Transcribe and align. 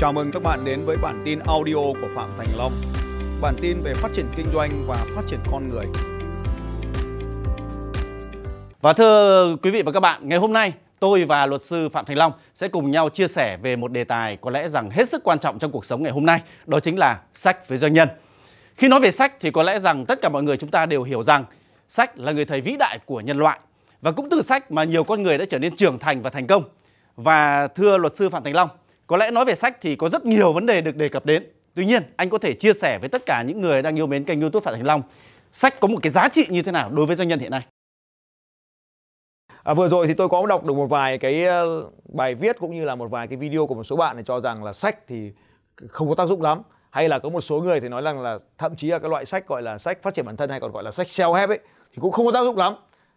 Chào 0.00 0.12
mừng 0.12 0.30
các 0.32 0.42
bạn 0.42 0.64
đến 0.64 0.84
với 0.84 0.96
bản 0.96 1.22
tin 1.24 1.38
audio 1.38 1.74
của 1.74 2.08
Phạm 2.14 2.28
Thành 2.38 2.46
Long. 2.58 2.72
Bản 3.42 3.54
tin 3.60 3.76
về 3.84 3.94
phát 3.94 4.08
triển 4.12 4.26
kinh 4.36 4.46
doanh 4.52 4.70
và 4.86 4.96
phát 5.16 5.22
triển 5.26 5.38
con 5.52 5.68
người. 5.68 5.86
Và 8.80 8.92
thưa 8.92 9.56
quý 9.62 9.70
vị 9.70 9.82
và 9.82 9.92
các 9.92 10.00
bạn, 10.00 10.28
ngày 10.28 10.38
hôm 10.38 10.52
nay 10.52 10.72
tôi 10.98 11.24
và 11.24 11.46
luật 11.46 11.64
sư 11.64 11.88
Phạm 11.88 12.04
Thành 12.04 12.16
Long 12.16 12.32
sẽ 12.54 12.68
cùng 12.68 12.90
nhau 12.90 13.08
chia 13.08 13.28
sẻ 13.28 13.56
về 13.62 13.76
một 13.76 13.92
đề 13.92 14.04
tài 14.04 14.36
có 14.36 14.50
lẽ 14.50 14.68
rằng 14.68 14.90
hết 14.90 15.08
sức 15.08 15.24
quan 15.24 15.38
trọng 15.38 15.58
trong 15.58 15.72
cuộc 15.72 15.84
sống 15.84 16.02
ngày 16.02 16.12
hôm 16.12 16.26
nay, 16.26 16.42
đó 16.66 16.80
chính 16.80 16.98
là 16.98 17.20
sách 17.34 17.68
với 17.68 17.78
doanh 17.78 17.92
nhân. 17.92 18.08
Khi 18.76 18.88
nói 18.88 19.00
về 19.00 19.10
sách 19.10 19.32
thì 19.40 19.50
có 19.50 19.62
lẽ 19.62 19.78
rằng 19.80 20.06
tất 20.06 20.20
cả 20.22 20.28
mọi 20.28 20.42
người 20.42 20.56
chúng 20.56 20.70
ta 20.70 20.86
đều 20.86 21.02
hiểu 21.02 21.22
rằng 21.22 21.44
sách 21.88 22.18
là 22.18 22.32
người 22.32 22.44
thầy 22.44 22.60
vĩ 22.60 22.76
đại 22.78 22.98
của 23.06 23.20
nhân 23.20 23.38
loại 23.38 23.58
và 24.00 24.10
cũng 24.10 24.28
từ 24.30 24.42
sách 24.42 24.70
mà 24.70 24.84
nhiều 24.84 25.04
con 25.04 25.22
người 25.22 25.38
đã 25.38 25.44
trở 25.50 25.58
nên 25.58 25.76
trưởng 25.76 25.98
thành 25.98 26.22
và 26.22 26.30
thành 26.30 26.46
công. 26.46 26.64
Và 27.16 27.68
thưa 27.68 27.96
luật 27.96 28.16
sư 28.16 28.28
Phạm 28.28 28.44
Thành 28.44 28.54
Long, 28.54 28.68
có 29.10 29.16
lẽ 29.16 29.30
nói 29.30 29.44
về 29.44 29.54
sách 29.54 29.78
thì 29.80 29.96
có 29.96 30.08
rất 30.08 30.26
nhiều 30.26 30.52
vấn 30.52 30.66
đề 30.66 30.80
được 30.80 30.96
đề 30.96 31.08
cập 31.08 31.26
đến. 31.26 31.46
Tuy 31.74 31.84
nhiên, 31.84 32.02
anh 32.16 32.30
có 32.30 32.38
thể 32.38 32.52
chia 32.52 32.72
sẻ 32.72 32.98
với 32.98 33.08
tất 33.08 33.26
cả 33.26 33.42
những 33.42 33.60
người 33.60 33.82
đang 33.82 33.98
yêu 33.98 34.06
mến 34.06 34.24
kênh 34.24 34.40
YouTube 34.40 34.64
Phạm 34.64 34.74
Thành 34.74 34.86
Long, 34.86 35.02
sách 35.52 35.80
có 35.80 35.88
một 35.88 35.98
cái 36.02 36.12
giá 36.12 36.28
trị 36.28 36.46
như 36.50 36.62
thế 36.62 36.72
nào 36.72 36.90
đối 36.90 37.06
với 37.06 37.16
doanh 37.16 37.28
nhân 37.28 37.38
hiện 37.38 37.50
nay? 37.50 37.62
À, 39.62 39.74
vừa 39.74 39.88
rồi 39.88 40.06
thì 40.06 40.14
tôi 40.14 40.28
có 40.28 40.46
đọc 40.46 40.64
được 40.64 40.74
một 40.74 40.86
vài 40.86 41.18
cái 41.18 41.44
ờ, 41.44 41.90
bài 42.12 42.34
viết 42.34 42.56
cũng 42.58 42.74
như 42.74 42.84
là 42.84 42.94
một 42.94 43.10
vài 43.10 43.26
cái 43.26 43.36
video 43.36 43.66
của 43.66 43.74
một 43.74 43.84
số 43.84 43.96
bạn 43.96 44.16
để 44.16 44.22
cho 44.26 44.40
rằng 44.40 44.64
là 44.64 44.72
sách 44.72 45.06
thì 45.06 45.32
không 45.88 46.08
có 46.08 46.14
tác 46.14 46.28
dụng 46.28 46.42
lắm 46.42 46.62
hay 46.90 47.08
là 47.08 47.18
có 47.18 47.28
một 47.28 47.40
số 47.40 47.60
người 47.60 47.80
thì 47.80 47.88
nói 47.88 48.02
rằng 48.02 48.20
là 48.20 48.38
thậm 48.58 48.76
chí 48.76 48.88
là 48.88 48.98
cái 48.98 49.10
loại 49.10 49.26
sách 49.26 49.46
gọi 49.46 49.62
là 49.62 49.78
sách 49.78 50.02
phát 50.02 50.14
triển 50.14 50.26
bản 50.26 50.36
thân 50.36 50.50
hay 50.50 50.60
còn 50.60 50.72
gọi 50.72 50.82
là 50.82 50.90
sách 50.90 51.06
self 51.06 51.32
help 51.32 51.48
ấy 51.48 51.58
thì 51.92 51.98
cũng 52.00 52.12
không 52.12 52.26
có 52.26 52.32
tác 52.32 52.44
dụng 52.44 52.56
lắm 52.56 52.74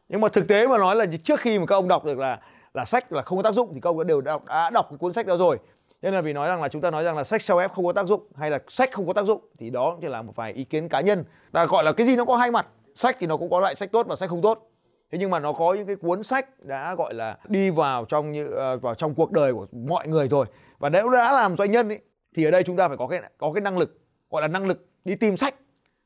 nhưng 0.09 0.21
mà 0.21 0.29
thực 0.29 0.47
tế 0.47 0.67
mà 0.67 0.77
nói 0.77 0.95
là 0.95 1.05
trước 1.23 1.39
khi 1.39 1.59
mà 1.59 1.65
các 1.65 1.75
ông 1.75 1.87
đọc 1.87 2.05
được 2.05 2.17
là 2.17 2.39
là 2.73 2.85
sách 2.85 3.11
là 3.11 3.21
không 3.21 3.37
có 3.37 3.43
tác 3.43 3.53
dụng 3.53 3.73
thì 3.73 3.79
các 3.81 3.89
ông 3.89 4.07
đều 4.07 4.21
đọc, 4.21 4.45
đã 4.45 4.69
đọc 4.69 4.87
cái 4.89 4.97
cuốn 4.97 5.13
sách 5.13 5.27
đó 5.27 5.37
rồi 5.37 5.59
nên 6.03 6.13
là 6.13 6.21
vì 6.21 6.33
nói 6.33 6.47
rằng 6.47 6.61
là 6.61 6.67
chúng 6.67 6.81
ta 6.81 6.91
nói 6.91 7.03
rằng 7.03 7.17
là 7.17 7.23
sách 7.23 7.41
sau 7.41 7.57
ép 7.57 7.73
không 7.73 7.85
có 7.85 7.93
tác 7.93 8.07
dụng 8.07 8.27
hay 8.35 8.49
là 8.49 8.59
sách 8.69 8.91
không 8.91 9.07
có 9.07 9.13
tác 9.13 9.25
dụng 9.25 9.41
thì 9.59 9.69
đó 9.69 9.97
chỉ 10.01 10.07
là 10.07 10.21
một 10.21 10.33
vài 10.35 10.53
ý 10.53 10.63
kiến 10.63 10.89
cá 10.89 11.01
nhân. 11.01 11.23
Ta 11.51 11.65
gọi 11.65 11.83
là 11.83 11.91
cái 11.91 12.07
gì 12.07 12.15
nó 12.15 12.25
có 12.25 12.35
hai 12.35 12.51
mặt 12.51 12.67
sách 12.95 13.17
thì 13.19 13.27
nó 13.27 13.37
cũng 13.37 13.49
có 13.49 13.59
loại 13.59 13.75
sách 13.75 13.91
tốt 13.91 14.07
và 14.07 14.15
sách 14.15 14.29
không 14.29 14.41
tốt. 14.41 14.69
Thế 15.11 15.17
nhưng 15.17 15.29
mà 15.29 15.39
nó 15.39 15.53
có 15.53 15.73
những 15.73 15.87
cái 15.87 15.95
cuốn 15.95 16.23
sách 16.23 16.63
đã 16.63 16.95
gọi 16.95 17.13
là 17.13 17.37
đi 17.47 17.69
vào 17.69 18.05
trong 18.05 18.31
như 18.31 18.45
uh, 18.45 18.81
vào 18.81 18.95
trong 18.95 19.15
cuộc 19.15 19.31
đời 19.31 19.53
của 19.53 19.67
mọi 19.71 20.07
người 20.07 20.27
rồi. 20.27 20.45
Và 20.79 20.89
nếu 20.89 21.09
đã 21.09 21.31
làm 21.31 21.57
doanh 21.57 21.71
nhân 21.71 21.89
ý, 21.89 21.97
thì 22.35 22.45
ở 22.45 22.51
đây 22.51 22.63
chúng 22.63 22.77
ta 22.77 22.87
phải 22.87 22.97
có 22.97 23.07
cái 23.07 23.21
có 23.37 23.51
cái 23.53 23.61
năng 23.61 23.77
lực 23.77 23.99
gọi 24.29 24.41
là 24.41 24.47
năng 24.47 24.65
lực 24.65 24.87
đi 25.05 25.15
tìm 25.15 25.37
sách. 25.37 25.55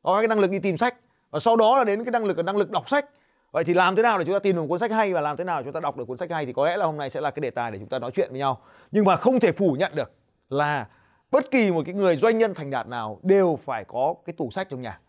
Có 0.02 0.18
cái 0.20 0.28
năng 0.28 0.40
lực 0.40 0.52
đi 0.52 0.60
tìm 0.60 0.78
sách. 0.78 0.96
Và 1.32 1.40
sau 1.40 1.56
đó 1.56 1.78
là 1.78 1.84
đến 1.84 2.04
cái 2.04 2.12
năng 2.12 2.26
lực 2.26 2.38
là 2.38 2.44
năng 2.44 2.58
lực 2.58 2.72
đọc 2.72 2.90
sách 2.90 3.06
vậy 3.52 3.64
thì 3.64 3.74
làm 3.74 3.96
thế 3.96 4.04
nào 4.04 4.18
để 4.18 4.26
chúng 4.26 4.34
ta 4.34 4.40
tìm 4.40 4.56
được 4.56 4.62
một 4.62 4.68
cuốn 4.68 4.80
sách 4.80 4.92
hay 4.92 5.14
và 5.14 5.22
làm 5.22 5.38
thế 5.38 5.44
nào 5.44 5.64
chúng 5.64 5.74
ta 5.74 5.80
đọc 5.80 5.98
được 5.98 6.06
cuốn 6.08 6.18
sách 6.18 6.32
hay 6.32 6.46
thì 6.46 6.54
có 6.54 6.66
lẽ 6.66 6.78
là 6.78 6.86
hôm 6.86 6.98
nay 6.98 7.10
sẽ 7.10 7.22
là 7.22 7.32
cái 7.32 7.42
đề 7.42 7.50
tài 7.50 7.72
để 7.72 7.80
chúng 7.80 7.90
ta 7.90 8.00
nói 8.00 8.12
chuyện 8.12 8.30
với 8.30 8.40
nhau. 8.40 8.62
Nhưng 8.92 9.06
mà 9.06 9.16
không 9.16 9.40
thể 9.40 9.52
phủ 9.52 9.76
nhận 9.80 9.96
được 9.96 10.12
là 10.50 10.88
bất 11.32 11.52
kỳ 11.52 11.72
một 11.72 11.84
cái 11.86 11.96
người 11.96 12.16
doanh 12.16 12.38
nhân 12.38 12.54
thành 12.54 12.70
đạt 12.70 12.88
nào 12.88 13.20
đều 13.24 13.60
phải 13.66 13.86
có 13.86 14.16
cái 14.26 14.34
tủ 14.38 14.52
sách 14.52 14.68
trong 14.70 14.82
nhà. 14.82 15.00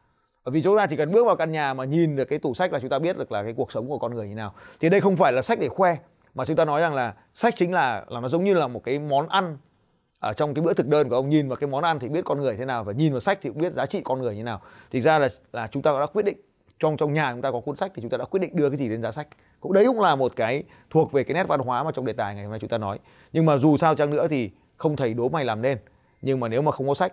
Bởi 0.44 0.52
vì 0.52 0.62
chúng 0.62 0.76
ta 0.76 0.86
chỉ 0.86 0.96
cần 0.96 1.12
bước 1.12 1.26
vào 1.26 1.36
căn 1.36 1.52
nhà 1.52 1.74
mà 1.74 1.84
nhìn 1.84 2.16
được 2.16 2.24
cái 2.24 2.38
tủ 2.38 2.54
sách 2.54 2.72
là 2.72 2.78
chúng 2.80 2.90
ta 2.90 2.98
biết 2.98 3.18
được 3.18 3.32
là 3.32 3.42
cái 3.42 3.54
cuộc 3.56 3.72
sống 3.72 3.88
của 3.88 3.98
con 3.98 4.14
người 4.14 4.28
như 4.28 4.34
nào. 4.34 4.54
Thì 4.80 4.88
đây 4.88 5.00
không 5.00 5.16
phải 5.16 5.32
là 5.32 5.42
sách 5.42 5.58
để 5.60 5.68
khoe, 5.68 5.96
mà 6.34 6.44
chúng 6.44 6.56
ta 6.56 6.64
nói 6.64 6.80
rằng 6.80 6.94
là 6.94 7.14
sách 7.34 7.54
chính 7.56 7.72
là 7.72 8.04
là 8.08 8.20
nó 8.20 8.28
giống 8.28 8.44
như 8.44 8.54
là 8.54 8.66
một 8.66 8.84
cái 8.84 8.98
món 8.98 9.28
ăn 9.28 9.58
ở 10.20 10.32
trong 10.32 10.54
cái 10.54 10.62
bữa 10.62 10.74
thực 10.74 10.86
đơn 10.86 11.08
của 11.08 11.16
ông. 11.16 11.28
Nhìn 11.28 11.48
vào 11.48 11.56
cái 11.56 11.68
món 11.68 11.84
ăn 11.84 11.98
thì 11.98 12.08
biết 12.08 12.24
con 12.24 12.40
người 12.40 12.56
thế 12.56 12.64
nào 12.64 12.84
và 12.84 12.92
nhìn 12.92 13.12
vào 13.12 13.20
sách 13.20 13.38
thì 13.42 13.48
cũng 13.50 13.58
biết 13.58 13.72
giá 13.72 13.86
trị 13.86 14.00
con 14.04 14.22
người 14.22 14.36
như 14.36 14.42
nào. 14.42 14.60
Thì 14.90 15.00
ra 15.00 15.18
là 15.18 15.28
là 15.52 15.68
chúng 15.72 15.82
ta 15.82 15.92
đã 16.00 16.06
quyết 16.06 16.24
định 16.24 16.36
trong 16.80 16.96
trong 16.96 17.12
nhà 17.12 17.32
chúng 17.32 17.42
ta 17.42 17.50
có 17.50 17.60
cuốn 17.60 17.76
sách 17.76 17.92
thì 17.94 18.02
chúng 18.02 18.10
ta 18.10 18.16
đã 18.16 18.24
quyết 18.24 18.40
định 18.40 18.56
đưa 18.56 18.70
cái 18.70 18.78
gì 18.78 18.88
đến 18.88 19.02
giá 19.02 19.12
sách 19.12 19.28
cũng 19.60 19.72
đấy 19.72 19.84
cũng 19.86 20.00
là 20.00 20.16
một 20.16 20.32
cái 20.36 20.62
thuộc 20.90 21.12
về 21.12 21.24
cái 21.24 21.34
nét 21.34 21.48
văn 21.48 21.60
hóa 21.60 21.82
mà 21.82 21.90
trong 21.94 22.04
đề 22.04 22.12
tài 22.12 22.34
ngày 22.34 22.44
hôm 22.44 22.50
nay 22.50 22.60
chúng 22.60 22.70
ta 22.70 22.78
nói 22.78 22.98
nhưng 23.32 23.46
mà 23.46 23.56
dù 23.56 23.76
sao 23.76 23.94
chăng 23.94 24.10
nữa 24.10 24.28
thì 24.28 24.50
không 24.76 24.96
thầy 24.96 25.14
đố 25.14 25.28
mày 25.28 25.44
làm 25.44 25.62
nên 25.62 25.78
nhưng 26.22 26.40
mà 26.40 26.48
nếu 26.48 26.62
mà 26.62 26.72
không 26.72 26.88
có 26.88 26.94
sách 26.94 27.12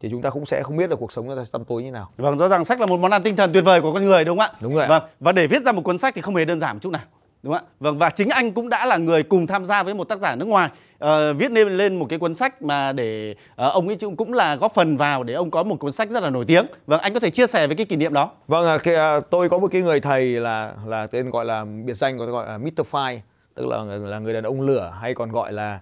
thì 0.00 0.08
chúng 0.10 0.22
ta 0.22 0.30
cũng 0.30 0.46
sẽ 0.46 0.62
không 0.62 0.76
biết 0.76 0.90
được 0.90 0.96
cuộc 1.00 1.12
sống 1.12 1.26
chúng 1.26 1.36
ta 1.36 1.42
tăm 1.52 1.64
tối 1.64 1.82
như 1.82 1.90
nào. 1.90 2.10
Vâng, 2.16 2.38
rõ 2.38 2.48
ràng 2.48 2.64
sách 2.64 2.80
là 2.80 2.86
một 2.86 3.00
món 3.00 3.10
ăn 3.10 3.22
tinh 3.22 3.36
thần 3.36 3.52
tuyệt 3.52 3.64
vời 3.64 3.80
của 3.80 3.92
con 3.92 4.04
người 4.04 4.24
đúng 4.24 4.38
không 4.38 4.50
ạ? 4.50 4.52
Đúng 4.60 4.74
rồi. 4.74 4.88
Vâng, 4.88 5.02
và 5.20 5.32
để 5.32 5.46
viết 5.46 5.62
ra 5.62 5.72
một 5.72 5.82
cuốn 5.82 5.98
sách 5.98 6.14
thì 6.14 6.22
không 6.22 6.36
hề 6.36 6.44
đơn 6.44 6.60
giản 6.60 6.76
một 6.76 6.80
chút 6.82 6.90
nào. 6.90 7.02
Đúng 7.46 7.54
không 7.54 7.64
ạ? 7.66 7.70
Vâng, 7.80 7.98
và 7.98 8.10
chính 8.10 8.28
anh 8.28 8.52
cũng 8.52 8.68
đã 8.68 8.86
là 8.86 8.96
người 8.96 9.22
cùng 9.22 9.46
tham 9.46 9.64
gia 9.64 9.82
với 9.82 9.94
một 9.94 10.04
tác 10.04 10.18
giả 10.18 10.34
nước 10.34 10.44
ngoài 10.44 10.70
uh, 11.04 11.08
viết 11.38 11.50
lên 11.50 11.76
lên 11.76 11.98
một 11.98 12.06
cái 12.08 12.18
cuốn 12.18 12.34
sách 12.34 12.62
mà 12.62 12.92
để 12.92 13.34
uh, 13.50 13.56
ông 13.56 13.88
ấy 13.88 13.98
cũng 14.16 14.32
là 14.32 14.56
góp 14.56 14.74
phần 14.74 14.96
vào 14.96 15.22
để 15.22 15.34
ông 15.34 15.50
có 15.50 15.62
một 15.62 15.76
cuốn 15.76 15.92
sách 15.92 16.10
rất 16.10 16.22
là 16.22 16.30
nổi 16.30 16.44
tiếng. 16.48 16.66
Vâng, 16.86 17.00
anh 17.00 17.14
có 17.14 17.20
thể 17.20 17.30
chia 17.30 17.46
sẻ 17.46 17.66
với 17.66 17.76
cái 17.76 17.86
kỷ 17.86 17.96
niệm 17.96 18.12
đó. 18.12 18.30
Vâng, 18.48 18.66
à, 18.66 18.78
cái, 18.78 19.18
uh, 19.18 19.30
tôi 19.30 19.48
có 19.48 19.58
một 19.58 19.68
cái 19.72 19.82
người 19.82 20.00
thầy 20.00 20.24
là 20.26 20.72
là 20.86 21.06
tên 21.06 21.30
gọi 21.30 21.44
là 21.44 21.64
biệt 21.84 21.94
danh 21.94 22.16
gọi 22.16 22.46
là 22.46 22.58
Mr. 22.58 22.80
Fire, 22.90 23.18
tức 23.54 23.66
là 23.66 23.84
là 23.84 24.18
người 24.18 24.34
đàn 24.34 24.44
ông 24.44 24.60
lửa 24.60 24.94
hay 25.00 25.14
còn 25.14 25.32
gọi 25.32 25.52
là 25.52 25.80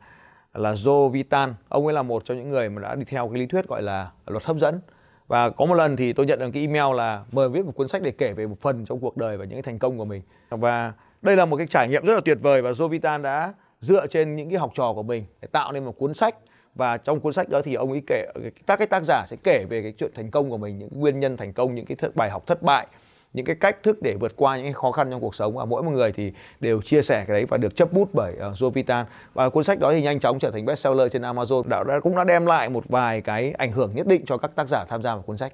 là 0.55 0.73
Joe 0.73 1.09
Vitan 1.09 1.55
ông 1.69 1.87
ấy 1.87 1.95
là 1.95 2.03
một 2.03 2.25
trong 2.25 2.37
những 2.37 2.51
người 2.51 2.69
mà 2.69 2.83
đã 2.83 2.95
đi 2.95 3.05
theo 3.05 3.29
cái 3.29 3.41
lý 3.41 3.47
thuyết 3.47 3.69
gọi 3.69 3.83
là 3.83 4.11
luật 4.27 4.45
hấp 4.45 4.57
dẫn 4.57 4.81
và 5.29 5.51
có 5.51 5.67
một 5.67 5.75
lần 5.75 5.97
thì 5.97 6.13
tôi 6.13 6.27
nhận 6.27 6.39
được 6.39 6.51
cái 6.55 6.63
email 6.63 6.97
là 6.97 7.25
mời 7.33 7.49
viết 7.49 7.65
một 7.65 7.73
cuốn 7.75 7.89
sách 7.89 8.03
để 8.03 8.11
kể 8.11 8.33
về 8.33 8.47
một 8.47 8.57
phần 8.61 8.85
trong 8.85 9.01
cuộc 9.01 9.17
đời 9.17 9.37
và 9.37 9.45
những 9.45 9.55
cái 9.55 9.63
thành 9.63 9.79
công 9.79 9.99
của 9.99 10.05
mình 10.05 10.23
và 10.51 10.93
đây 11.25 11.37
là 11.37 11.45
một 11.45 11.57
cái 11.57 11.67
trải 11.67 11.89
nghiệm 11.89 12.07
rất 12.07 12.15
là 12.15 12.21
tuyệt 12.25 12.39
vời 12.43 12.62
và 12.62 12.71
Jovitan 12.71 13.23
đã 13.23 13.55
dựa 13.81 14.07
trên 14.07 14.37
những 14.37 14.51
cái 14.51 14.59
học 14.59 14.73
trò 14.75 14.93
của 14.93 15.03
mình 15.03 15.25
để 15.43 15.49
tạo 15.53 15.73
nên 15.73 15.85
một 15.85 15.99
cuốn 15.99 16.15
sách. 16.15 16.35
Và 16.75 16.97
trong 16.97 17.21
cuốn 17.21 17.33
sách 17.33 17.49
đó 17.49 17.61
thì 17.65 17.75
ông 17.75 17.91
ấy 17.91 18.03
kể 18.07 18.27
các 18.67 18.77
cái 18.77 18.87
tác 18.87 19.03
giả 19.03 19.25
sẽ 19.27 19.37
kể 19.45 19.65
về 19.69 19.83
cái 19.83 19.93
chuyện 19.99 20.11
thành 20.15 20.31
công 20.31 20.51
của 20.51 20.57
mình 20.57 20.79
những 20.79 20.89
nguyên 20.93 21.21
nhân 21.21 21.37
thành 21.37 21.53
công 21.53 21.75
những 21.75 21.87
cái 21.87 22.11
bài 22.15 22.31
học 22.31 22.47
thất 22.47 22.63
bại 22.63 22.87
những 23.34 23.47
cái 23.47 23.57
cách 23.57 23.83
thức 23.83 24.03
để 24.03 24.15
vượt 24.21 24.33
qua 24.37 24.57
những 24.57 24.67
cái 24.67 24.73
khó 24.73 24.93
khăn 24.93 25.11
trong 25.11 25.21
cuộc 25.21 25.34
sống. 25.34 25.57
Và 25.57 25.65
mỗi 25.65 25.83
một 25.83 25.91
người 25.91 26.13
thì 26.13 26.33
đều 26.61 26.83
chia 26.83 27.03
sẻ 27.03 27.25
cái 27.27 27.34
đấy 27.37 27.47
và 27.49 27.57
được 27.57 27.77
chấp 27.77 27.93
bút 27.93 28.09
bởi 28.13 28.34
uh, 28.34 28.55
Jovitan. 28.55 29.05
Và 29.34 29.49
cuốn 29.49 29.65
sách 29.65 29.79
đó 29.79 29.93
thì 29.93 30.03
nhanh 30.03 30.21
chóng 30.21 30.39
trở 30.39 30.51
thành 30.51 30.65
bestseller 30.65 31.13
trên 31.13 31.23
Amazon. 31.23 31.69
Đã, 31.69 31.84
đã 31.84 32.01
cũng 32.01 32.17
đã 32.17 32.25
đem 32.25 32.47
lại 32.47 32.69
một 32.69 32.84
vài 32.89 33.21
cái 33.21 33.53
ảnh 33.53 33.73
hưởng 33.73 33.95
nhất 33.95 34.07
định 34.07 34.25
cho 34.27 34.37
các 34.37 34.51
tác 34.55 34.69
giả 34.69 34.84
tham 34.89 35.03
gia 35.03 35.15
vào 35.15 35.23
cuốn 35.23 35.37
sách. 35.37 35.53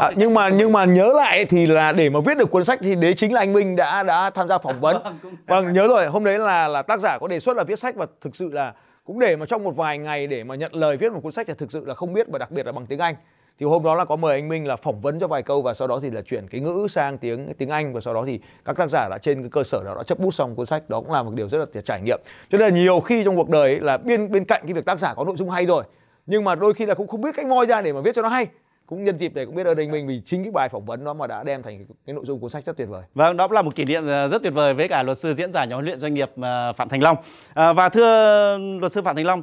À, 0.00 0.10
nhưng 0.16 0.34
mà 0.34 0.48
nhưng 0.48 0.72
mà 0.72 0.84
nhớ 0.84 1.12
lại 1.16 1.44
thì 1.44 1.66
là 1.66 1.92
để 1.92 2.10
mà 2.10 2.20
viết 2.20 2.38
được 2.38 2.50
cuốn 2.50 2.64
sách 2.64 2.78
thì 2.82 2.94
đấy 2.94 3.14
chính 3.14 3.32
là 3.32 3.40
anh 3.40 3.52
Minh 3.52 3.76
đã 3.76 4.02
đã 4.02 4.30
tham 4.30 4.48
gia 4.48 4.58
phỏng 4.58 4.80
vấn. 4.80 5.02
Vâng 5.46 5.72
nhớ 5.72 5.88
rồi, 5.88 6.06
hôm 6.06 6.24
đấy 6.24 6.38
là 6.38 6.68
là 6.68 6.82
tác 6.82 7.00
giả 7.00 7.18
có 7.18 7.26
đề 7.26 7.40
xuất 7.40 7.56
là 7.56 7.64
viết 7.64 7.78
sách 7.78 7.96
và 7.96 8.06
thực 8.20 8.36
sự 8.36 8.52
là 8.52 8.72
cũng 9.04 9.18
để 9.18 9.36
mà 9.36 9.46
trong 9.46 9.64
một 9.64 9.76
vài 9.76 9.98
ngày 9.98 10.26
để 10.26 10.44
mà 10.44 10.54
nhận 10.54 10.74
lời 10.74 10.96
viết 10.96 11.12
một 11.12 11.20
cuốn 11.22 11.32
sách 11.32 11.46
thì 11.46 11.54
thực 11.58 11.72
sự 11.72 11.84
là 11.84 11.94
không 11.94 12.12
biết 12.12 12.26
và 12.28 12.38
đặc 12.38 12.50
biệt 12.50 12.66
là 12.66 12.72
bằng 12.72 12.86
tiếng 12.86 12.98
Anh. 12.98 13.14
Thì 13.60 13.66
hôm 13.66 13.84
đó 13.84 13.94
là 13.94 14.04
có 14.04 14.16
mời 14.16 14.34
anh 14.34 14.48
Minh 14.48 14.66
là 14.66 14.76
phỏng 14.76 15.00
vấn 15.00 15.20
cho 15.20 15.26
vài 15.26 15.42
câu 15.42 15.62
và 15.62 15.74
sau 15.74 15.88
đó 15.88 15.98
thì 16.02 16.10
là 16.10 16.20
chuyển 16.22 16.48
cái 16.48 16.60
ngữ 16.60 16.86
sang 16.90 17.18
tiếng 17.18 17.54
tiếng 17.58 17.68
Anh 17.68 17.92
và 17.92 18.00
sau 18.00 18.14
đó 18.14 18.24
thì 18.26 18.40
các 18.64 18.76
tác 18.76 18.90
giả 18.90 19.08
đã 19.10 19.18
trên 19.18 19.40
cái 19.42 19.50
cơ 19.50 19.64
sở 19.64 19.82
đó 19.84 19.94
đã 19.96 20.02
chấp 20.02 20.18
bút 20.18 20.34
xong 20.34 20.54
cuốn 20.54 20.66
sách. 20.66 20.90
Đó 20.90 21.00
cũng 21.00 21.12
là 21.12 21.22
một 21.22 21.32
điều 21.34 21.48
rất 21.48 21.58
là 21.74 21.80
trải 21.82 22.00
nghiệm. 22.00 22.20
Cho 22.50 22.58
nên 22.58 22.74
là 22.74 22.80
nhiều 22.80 23.00
khi 23.00 23.24
trong 23.24 23.36
cuộc 23.36 23.48
đời 23.48 23.70
ấy, 23.70 23.80
là 23.80 23.96
bên 23.96 24.32
bên 24.32 24.44
cạnh 24.44 24.62
cái 24.64 24.72
việc 24.72 24.84
tác 24.84 24.98
giả 24.98 25.14
có 25.14 25.24
nội 25.24 25.36
dung 25.36 25.50
hay 25.50 25.66
rồi 25.66 25.84
nhưng 26.28 26.44
mà 26.44 26.54
đôi 26.54 26.74
khi 26.74 26.86
là 26.86 26.94
cũng 26.94 27.06
không 27.06 27.20
biết 27.20 27.30
cách 27.36 27.46
moi 27.46 27.66
ra 27.66 27.80
để 27.80 27.92
mà 27.92 28.00
viết 28.00 28.14
cho 28.14 28.22
nó 28.22 28.28
hay 28.28 28.46
cũng 28.88 29.04
nhân 29.04 29.18
dịp 29.18 29.32
để 29.34 29.46
cũng 29.46 29.54
biết 29.54 29.66
ơn 29.66 29.78
anh 29.78 29.90
Minh 29.90 30.06
vì 30.06 30.22
chính 30.24 30.42
cái 30.42 30.52
bài 30.52 30.68
phỏng 30.68 30.84
vấn 30.84 31.04
đó 31.04 31.14
mà 31.14 31.26
đã 31.26 31.44
đem 31.44 31.62
thành 31.62 31.86
cái 32.06 32.14
nội 32.14 32.24
dung 32.26 32.40
cuốn 32.40 32.50
sách 32.50 32.64
rất 32.64 32.76
tuyệt 32.76 32.88
vời. 32.88 33.02
Vâng, 33.14 33.36
đó 33.36 33.48
là 33.50 33.62
một 33.62 33.74
kỷ 33.74 33.84
niệm 33.84 34.06
ờ, 34.06 34.28
rất 34.28 34.42
tuyệt 34.42 34.54
vời 34.54 34.74
với 34.74 34.88
cả 34.88 35.02
luật 35.02 35.18
sư 35.18 35.34
diễn 35.34 35.52
giả 35.52 35.64
nhà 35.64 35.74
huấn 35.74 35.86
luyện 35.86 35.98
doanh 35.98 36.14
nghiệp 36.14 36.30
ờ, 36.40 36.72
Phạm 36.72 36.88
Thành 36.88 37.02
Long. 37.02 37.16
À, 37.54 37.72
và 37.72 37.88
thưa 37.88 38.58
luật 38.80 38.92
sư 38.92 39.02
Phạm 39.02 39.16
Thành 39.16 39.26
Long, 39.26 39.42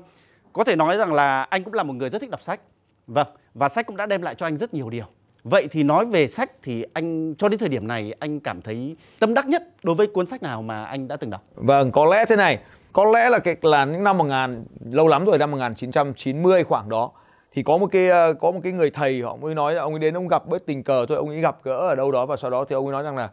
có 0.54 0.64
thể 0.64 0.76
nói 0.76 0.98
rằng 0.98 1.14
là 1.14 1.44
anh 1.44 1.64
cũng 1.64 1.74
là 1.74 1.84
một 1.84 1.94
người 1.94 2.10
rất 2.10 2.20
thích 2.20 2.30
đọc 2.30 2.44
sách. 2.44 2.60
Vâng, 3.08 3.28
và 3.54 3.70
sách 3.70 3.86
cũng 3.86 3.98
đã 3.98 4.06
đem 4.06 4.22
lại 4.22 4.36
cho 4.36 4.46
anh 4.46 4.58
rất 4.58 4.74
nhiều 4.74 4.90
điều. 4.90 5.06
Vậy 5.44 5.68
thì 5.72 5.84
nói 5.84 6.06
về 6.06 6.28
sách 6.28 6.52
thì 6.64 6.86
anh 6.94 7.36
cho 7.38 7.50
đến 7.50 7.60
thời 7.60 7.70
điểm 7.70 7.88
này 7.88 8.14
anh 8.20 8.40
cảm 8.40 8.62
thấy 8.62 8.96
tâm 9.20 9.34
đắc 9.34 9.48
nhất 9.48 9.64
đối 9.84 9.96
với 9.96 10.08
cuốn 10.08 10.28
sách 10.28 10.44
nào 10.44 10.62
mà 10.62 10.86
anh 10.86 11.08
đã 11.08 11.18
từng 11.18 11.30
đọc? 11.30 11.44
Vâng, 11.56 11.92
có 11.92 12.06
lẽ 12.06 12.26
thế 12.26 12.36
này, 12.36 12.60
có 12.94 13.06
lẽ 13.06 13.30
là 13.30 13.40
cái 13.40 13.56
là 13.62 13.86
những 13.86 14.04
năm 14.04 14.18
1000 14.18 14.66
lâu 14.92 15.08
lắm 15.08 15.26
rồi 15.26 15.38
năm 15.38 15.52
1990 15.52 16.64
khoảng 16.64 16.90
đó 16.90 17.12
thì 17.56 17.64
có 17.64 17.78
một 17.78 17.88
cái 17.92 18.10
ờ, 18.10 18.34
có 18.34 18.52
một 18.52 18.60
cái 18.64 18.74
người 18.74 18.90
thầy 18.90 19.22
họ 19.22 19.36
mới 19.36 19.56
nói 19.56 19.74
là 19.74 19.82
ông 19.82 19.94
ấy 19.94 20.00
đến 20.00 20.18
ông 20.18 20.28
gặp 20.28 20.48
bất 20.48 20.66
tình 20.66 20.84
cờ 20.84 21.06
thôi 21.06 21.18
ông 21.18 21.30
ấy 21.30 21.40
gặp 21.40 21.58
gỡ 21.64 21.78
ở 21.78 21.96
đâu 21.96 22.12
đó 22.12 22.26
và 22.26 22.38
sau 22.38 22.52
đó 22.52 22.66
thì 22.70 22.76
ông 22.76 22.86
ấy 22.86 22.92
nói 22.92 23.04
rằng 23.04 23.18
là, 23.18 23.30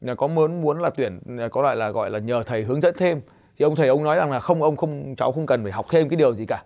là 0.00 0.14
có 0.14 0.26
muốn 0.26 0.60
muốn 0.60 0.80
là 0.80 0.90
tuyển 0.90 1.20
có 1.52 1.62
lại 1.62 1.76
là 1.76 1.90
gọi 1.90 2.10
là 2.10 2.18
nhờ 2.18 2.42
thầy 2.46 2.62
hướng 2.62 2.80
dẫn 2.80 2.94
thêm. 2.98 3.20
Thì 3.58 3.64
ông 3.64 3.76
thầy 3.76 3.88
ông 3.88 4.04
nói 4.04 4.16
rằng 4.16 4.30
là 4.30 4.40
không 4.40 4.62
ông 4.62 4.76
không 4.76 5.14
cháu 5.16 5.32
không 5.32 5.46
cần 5.46 5.62
phải 5.62 5.72
học 5.72 5.86
thêm 5.90 6.08
cái 6.08 6.16
điều 6.16 6.34
gì 6.34 6.46
cả. 6.46 6.62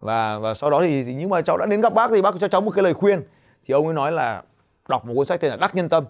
Và 0.00 0.38
và 0.38 0.54
sau 0.54 0.70
đó 0.70 0.80
thì, 0.82 1.04
thì 1.04 1.14
nhưng 1.14 1.30
mà 1.30 1.42
cháu 1.42 1.56
đã 1.56 1.66
đến 1.66 1.80
gặp 1.80 1.94
bác 1.94 2.10
thì 2.10 2.22
bác 2.22 2.34
cho 2.40 2.48
cháu 2.48 2.60
một 2.60 2.70
cái 2.70 2.82
lời 2.82 2.94
khuyên. 2.94 3.22
Thì 3.66 3.74
ông 3.74 3.86
ấy 3.86 3.94
nói 3.94 4.12
là 4.12 4.42
đọc 4.88 5.04
một 5.06 5.12
cuốn 5.16 5.26
sách 5.26 5.40
tên 5.40 5.50
là 5.50 5.56
Đắc 5.56 5.74
Nhân 5.74 5.88
Tâm. 5.88 6.04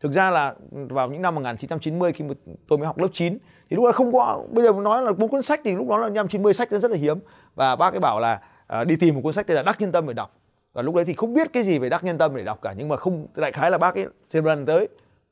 Thực 0.00 0.12
ra 0.12 0.30
là 0.30 0.54
vào 0.70 1.08
những 1.08 1.22
năm 1.22 1.34
1990 1.34 2.12
khi 2.12 2.24
mà 2.24 2.34
tôi 2.68 2.78
mới 2.78 2.86
học 2.86 2.98
lớp 2.98 3.08
9 3.12 3.38
thì 3.70 3.76
lúc 3.76 3.84
đó 3.84 3.92
không 3.92 4.12
có 4.12 4.42
bây 4.50 4.64
giờ 4.64 4.72
nói 4.72 5.02
là 5.02 5.12
bốn 5.12 5.28
cuốn 5.28 5.42
sách 5.42 5.60
thì 5.64 5.76
lúc 5.76 5.88
đó 5.88 5.98
là 5.98 6.08
năm 6.08 6.28
90 6.28 6.54
sách 6.54 6.70
rất 6.70 6.90
là 6.90 6.96
hiếm. 6.96 7.18
Và 7.54 7.76
bác 7.76 7.94
ấy 7.94 8.00
bảo 8.00 8.20
là 8.20 8.40
à, 8.66 8.84
đi 8.84 8.96
tìm 8.96 9.14
một 9.14 9.20
cuốn 9.24 9.32
sách 9.32 9.46
tên 9.46 9.54
là 9.54 9.62
Đắc 9.62 9.80
Nhân 9.80 9.92
Tâm 9.92 10.06
để 10.06 10.12
đọc. 10.12 10.34
Và 10.72 10.82
lúc 10.82 10.94
đấy 10.94 11.04
thì 11.04 11.14
không 11.14 11.34
biết 11.34 11.52
cái 11.52 11.64
gì 11.64 11.78
về 11.78 11.88
Đắc 11.88 12.04
Nhân 12.04 12.18
Tâm 12.18 12.36
để 12.36 12.44
đọc 12.44 12.58
cả 12.62 12.74
nhưng 12.76 12.88
mà 12.88 12.96
không 12.96 13.26
đại 13.34 13.52
khái 13.52 13.70
là 13.70 13.78
bác 13.78 13.94
ấy 13.94 14.06
thêm 14.30 14.44
lần 14.44 14.66
tới 14.66 14.88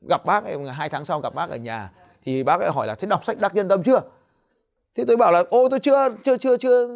gặp 0.09 0.25
bác 0.25 0.43
ấy 0.43 0.57
hai 0.69 0.89
tháng 0.89 1.05
sau 1.05 1.19
gặp 1.19 1.35
bác 1.35 1.49
ở 1.49 1.55
nhà 1.55 1.91
thì 2.25 2.43
bác 2.43 2.61
ấy 2.61 2.69
hỏi 2.69 2.87
là 2.87 2.95
thế 2.95 3.07
đọc 3.07 3.25
sách 3.25 3.37
Đắc 3.39 3.55
Nhân 3.55 3.67
Tâm 3.67 3.83
chưa? 3.83 4.01
Thế 4.95 5.03
tôi 5.07 5.17
bảo 5.17 5.31
là 5.31 5.43
ô 5.49 5.69
tôi 5.69 5.79
chưa 5.79 6.09
chưa 6.23 6.37
chưa 6.37 6.57
chưa 6.57 6.87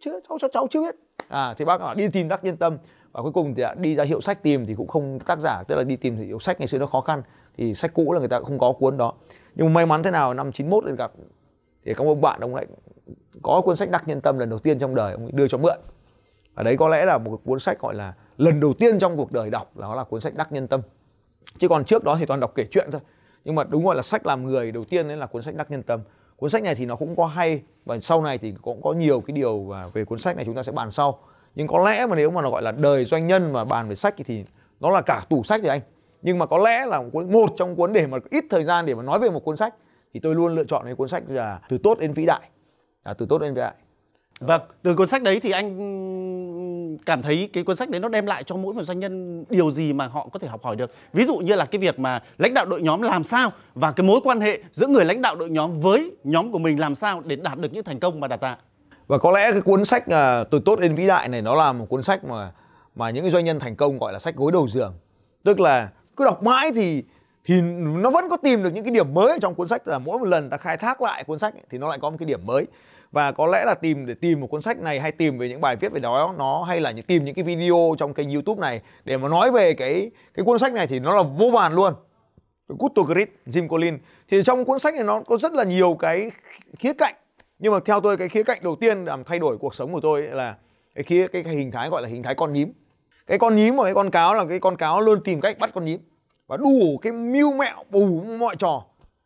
chưa 0.00 0.20
cháu 0.28 0.38
cháu, 0.40 0.50
cháu 0.52 0.66
chưa 0.70 0.80
biết. 0.80 0.94
À 1.28 1.54
thì 1.58 1.64
bác 1.64 1.78
bảo 1.78 1.94
đi 1.94 2.08
tìm 2.08 2.28
đắc 2.28 2.44
nhân 2.44 2.56
tâm. 2.56 2.78
Và 3.12 3.22
cuối 3.22 3.32
cùng 3.32 3.54
thì 3.54 3.62
đi 3.76 3.94
ra 3.94 4.04
hiệu 4.04 4.20
sách 4.20 4.42
tìm 4.42 4.66
thì 4.66 4.74
cũng 4.74 4.86
không 4.86 5.18
tác 5.26 5.38
giả 5.38 5.62
tức 5.68 5.74
là 5.74 5.82
đi 5.82 5.96
tìm 5.96 6.16
thì 6.16 6.24
hiệu 6.24 6.38
sách 6.38 6.60
ngày 6.60 6.68
xưa 6.68 6.78
nó 6.78 6.86
khó 6.86 7.00
khăn 7.00 7.22
thì 7.56 7.74
sách 7.74 7.94
cũ 7.94 8.12
là 8.12 8.18
người 8.18 8.28
ta 8.28 8.40
không 8.40 8.58
có 8.58 8.72
cuốn 8.72 8.96
đó. 8.96 9.12
Nhưng 9.54 9.74
may 9.74 9.86
mắn 9.86 10.02
thế 10.02 10.10
nào 10.10 10.34
năm 10.34 10.52
91 10.52 10.84
thì 10.86 10.92
gặp 10.98 11.12
thì 11.86 11.94
có 11.94 12.04
một 12.04 12.14
bạn, 12.14 12.40
ông 12.40 12.54
lại 12.54 12.66
có 13.42 13.60
cuốn 13.64 13.76
sách 13.76 13.90
đắc 13.90 14.08
nhân 14.08 14.20
tâm 14.20 14.38
lần 14.38 14.50
đầu 14.50 14.58
tiên 14.58 14.78
trong 14.78 14.94
đời, 14.94 15.12
ông 15.12 15.28
đưa 15.32 15.48
cho 15.48 15.58
mượn. 15.58 15.78
Và 16.54 16.62
đấy 16.62 16.76
có 16.76 16.88
lẽ 16.88 17.04
là 17.04 17.18
một 17.18 17.40
cuốn 17.44 17.60
sách 17.60 17.80
gọi 17.80 17.94
là 17.94 18.14
lần 18.38 18.60
đầu 18.60 18.74
tiên 18.78 18.98
trong 18.98 19.16
cuộc 19.16 19.32
đời 19.32 19.50
đọc, 19.50 19.76
đó 19.76 19.94
là 19.94 20.04
cuốn 20.04 20.20
sách 20.20 20.34
đắc 20.36 20.52
nhân 20.52 20.66
tâm. 20.68 20.80
Chứ 21.58 21.68
còn 21.68 21.84
trước 21.84 22.04
đó 22.04 22.16
thì 22.20 22.26
toàn 22.26 22.40
đọc 22.40 22.52
kể 22.54 22.66
chuyện 22.70 22.88
thôi. 22.92 23.00
Nhưng 23.44 23.54
mà 23.54 23.64
đúng 23.64 23.84
gọi 23.84 23.96
là 23.96 24.02
sách 24.02 24.26
làm 24.26 24.46
người 24.46 24.72
đầu 24.72 24.84
tiên 24.84 25.08
đấy 25.08 25.16
là 25.16 25.26
cuốn 25.26 25.42
sách 25.42 25.54
đắc 25.54 25.70
nhân 25.70 25.82
tâm. 25.82 26.00
Cuốn 26.36 26.50
sách 26.50 26.62
này 26.62 26.74
thì 26.74 26.86
nó 26.86 26.96
cũng 26.96 27.16
có 27.16 27.26
hay, 27.26 27.62
và 27.84 28.00
sau 28.00 28.22
này 28.22 28.38
thì 28.38 28.54
cũng 28.62 28.82
có 28.82 28.92
nhiều 28.92 29.20
cái 29.20 29.32
điều 29.32 29.72
về 29.92 30.04
cuốn 30.04 30.18
sách 30.18 30.36
này 30.36 30.44
chúng 30.44 30.54
ta 30.54 30.62
sẽ 30.62 30.72
bàn 30.72 30.90
sau. 30.90 31.18
Nhưng 31.54 31.66
có 31.66 31.84
lẽ 31.84 32.06
mà 32.06 32.16
nếu 32.16 32.30
mà 32.30 32.42
nó 32.42 32.50
gọi 32.50 32.62
là 32.62 32.72
đời 32.72 33.04
doanh 33.04 33.26
nhân 33.26 33.52
mà 33.52 33.64
bàn 33.64 33.88
về 33.88 33.94
sách 33.94 34.14
thì 34.26 34.44
nó 34.80 34.90
là 34.90 35.02
cả 35.02 35.22
tủ 35.28 35.42
sách 35.42 35.62
rồi 35.62 35.70
anh. 35.70 35.80
Nhưng 36.22 36.38
mà 36.38 36.46
có 36.46 36.58
lẽ 36.58 36.86
là 36.86 37.02
một 37.12 37.50
trong 37.56 37.76
cuốn, 37.76 37.92
để 37.92 38.06
mà 38.06 38.18
ít 38.30 38.44
thời 38.50 38.64
gian 38.64 38.86
để 38.86 38.94
mà 38.94 39.02
nói 39.02 39.18
về 39.18 39.30
một 39.30 39.40
cuốn 39.44 39.56
sách 39.56 39.74
thì 40.16 40.20
tôi 40.20 40.34
luôn 40.34 40.54
lựa 40.54 40.64
chọn 40.64 40.84
cái 40.84 40.94
cuốn 40.94 41.08
sách 41.08 41.22
là 41.28 41.60
từ 41.68 41.78
tốt 41.78 41.98
đến 41.98 42.12
vĩ 42.12 42.26
đại. 42.26 42.40
À, 43.02 43.14
từ 43.14 43.26
tốt 43.28 43.38
đến 43.38 43.54
vĩ 43.54 43.60
đại. 43.60 43.74
Vâng 44.40 44.62
từ 44.82 44.94
cuốn 44.94 45.08
sách 45.08 45.22
đấy 45.22 45.40
thì 45.40 45.50
anh 45.50 46.98
cảm 47.06 47.22
thấy 47.22 47.50
cái 47.52 47.64
cuốn 47.64 47.76
sách 47.76 47.90
đấy 47.90 48.00
nó 48.00 48.08
đem 48.08 48.26
lại 48.26 48.44
cho 48.44 48.56
mỗi 48.56 48.74
một 48.74 48.82
doanh 48.82 49.00
nhân 49.00 49.44
điều 49.50 49.70
gì 49.70 49.92
mà 49.92 50.06
họ 50.06 50.28
có 50.32 50.38
thể 50.38 50.48
học 50.48 50.64
hỏi 50.64 50.76
được? 50.76 50.90
Ví 51.12 51.24
dụ 51.24 51.36
như 51.36 51.54
là 51.54 51.64
cái 51.64 51.78
việc 51.78 51.98
mà 51.98 52.22
lãnh 52.38 52.54
đạo 52.54 52.66
đội 52.66 52.82
nhóm 52.82 53.02
làm 53.02 53.24
sao 53.24 53.52
và 53.74 53.92
cái 53.92 54.06
mối 54.06 54.20
quan 54.24 54.40
hệ 54.40 54.60
giữa 54.72 54.86
người 54.86 55.04
lãnh 55.04 55.22
đạo 55.22 55.36
đội 55.36 55.50
nhóm 55.50 55.80
với 55.80 56.16
nhóm 56.24 56.52
của 56.52 56.58
mình 56.58 56.80
làm 56.80 56.94
sao 56.94 57.22
để 57.24 57.36
đạt 57.36 57.58
được 57.58 57.72
những 57.72 57.84
thành 57.84 58.00
công 58.00 58.20
mà 58.20 58.28
đặt 58.28 58.40
ra? 58.40 58.56
Và 59.06 59.18
có 59.18 59.30
lẽ 59.30 59.52
cái 59.52 59.60
cuốn 59.60 59.84
sách 59.84 60.04
uh, 60.06 60.50
từ 60.50 60.60
tốt 60.64 60.78
đến 60.80 60.94
vĩ 60.94 61.06
đại 61.06 61.28
này 61.28 61.42
nó 61.42 61.54
là 61.54 61.72
một 61.72 61.86
cuốn 61.88 62.02
sách 62.02 62.24
mà 62.24 62.52
mà 62.94 63.10
những 63.10 63.24
cái 63.24 63.30
doanh 63.30 63.44
nhân 63.44 63.60
thành 63.60 63.76
công 63.76 63.98
gọi 63.98 64.12
là 64.12 64.18
sách 64.18 64.36
gối 64.36 64.52
đầu 64.52 64.68
giường. 64.68 64.94
Tức 65.44 65.60
là 65.60 65.88
cứ 66.16 66.24
đọc 66.24 66.42
mãi 66.42 66.72
thì 66.74 67.02
thì 67.46 67.60
nó 67.80 68.10
vẫn 68.10 68.28
có 68.28 68.36
tìm 68.36 68.62
được 68.62 68.70
những 68.70 68.84
cái 68.84 68.90
điểm 68.90 69.14
mới 69.14 69.38
trong 69.42 69.54
cuốn 69.54 69.68
sách 69.68 69.88
là 69.88 69.98
mỗi 69.98 70.18
một 70.18 70.24
lần 70.24 70.50
ta 70.50 70.56
khai 70.56 70.76
thác 70.76 71.02
lại 71.02 71.24
cuốn 71.24 71.38
sách 71.38 71.54
ấy, 71.54 71.62
thì 71.70 71.78
nó 71.78 71.88
lại 71.88 71.98
có 72.02 72.10
một 72.10 72.16
cái 72.20 72.26
điểm 72.26 72.40
mới. 72.44 72.66
Và 73.12 73.32
có 73.32 73.46
lẽ 73.46 73.64
là 73.64 73.74
tìm 73.74 74.06
để 74.06 74.14
tìm 74.14 74.40
một 74.40 74.46
cuốn 74.46 74.62
sách 74.62 74.78
này 74.78 75.00
hay 75.00 75.12
tìm 75.12 75.38
về 75.38 75.48
những 75.48 75.60
bài 75.60 75.76
viết 75.76 75.92
về 75.92 76.00
đó 76.00 76.34
nó 76.38 76.62
hay 76.62 76.80
là 76.80 76.90
những 76.90 77.04
tìm 77.04 77.24
những 77.24 77.34
cái 77.34 77.44
video 77.44 77.94
trong 77.98 78.14
kênh 78.14 78.30
YouTube 78.30 78.60
này 78.60 78.80
để 79.04 79.16
mà 79.16 79.28
nói 79.28 79.50
về 79.50 79.74
cái 79.74 80.10
cái 80.34 80.44
cuốn 80.44 80.58
sách 80.58 80.72
này 80.72 80.86
thì 80.86 81.00
nó 81.00 81.14
là 81.14 81.22
vô 81.22 81.50
vàn 81.50 81.74
luôn. 81.74 81.94
Good 82.68 82.92
to 82.94 83.02
Great 83.02 83.28
Jim 83.46 83.68
Collins. 83.68 84.00
Thì 84.30 84.42
trong 84.44 84.64
cuốn 84.64 84.78
sách 84.78 84.94
này 84.94 85.04
nó 85.04 85.22
có 85.26 85.38
rất 85.38 85.52
là 85.52 85.64
nhiều 85.64 85.96
cái 85.98 86.30
khía 86.78 86.92
cạnh. 86.92 87.14
Nhưng 87.58 87.72
mà 87.72 87.78
theo 87.84 88.00
tôi 88.00 88.16
cái 88.16 88.28
khía 88.28 88.42
cạnh 88.42 88.58
đầu 88.62 88.76
tiên 88.76 89.04
làm 89.04 89.24
thay 89.24 89.38
đổi 89.38 89.58
cuộc 89.58 89.74
sống 89.74 89.92
của 89.92 90.00
tôi 90.00 90.22
là 90.22 90.56
cái 90.94 91.04
khía 91.04 91.26
cái, 91.28 91.42
cái 91.42 91.54
hình 91.54 91.70
thái 91.70 91.88
gọi 91.88 92.02
là 92.02 92.08
hình 92.08 92.22
thái 92.22 92.34
con 92.34 92.52
nhím. 92.52 92.72
Cái 93.26 93.38
con 93.38 93.56
nhím 93.56 93.76
và 93.76 93.84
cái 93.84 93.94
con 93.94 94.10
cáo 94.10 94.34
là 94.34 94.44
cái 94.44 94.60
con 94.60 94.76
cáo 94.76 95.00
luôn 95.00 95.20
tìm 95.24 95.40
cách 95.40 95.58
bắt 95.58 95.70
con 95.74 95.84
nhím 95.84 96.00
và 96.46 96.56
đủ 96.56 96.98
cái 97.02 97.12
mưu 97.12 97.52
mẹo 97.52 97.84
đủ 97.90 98.22
mọi 98.38 98.56
trò. 98.56 98.84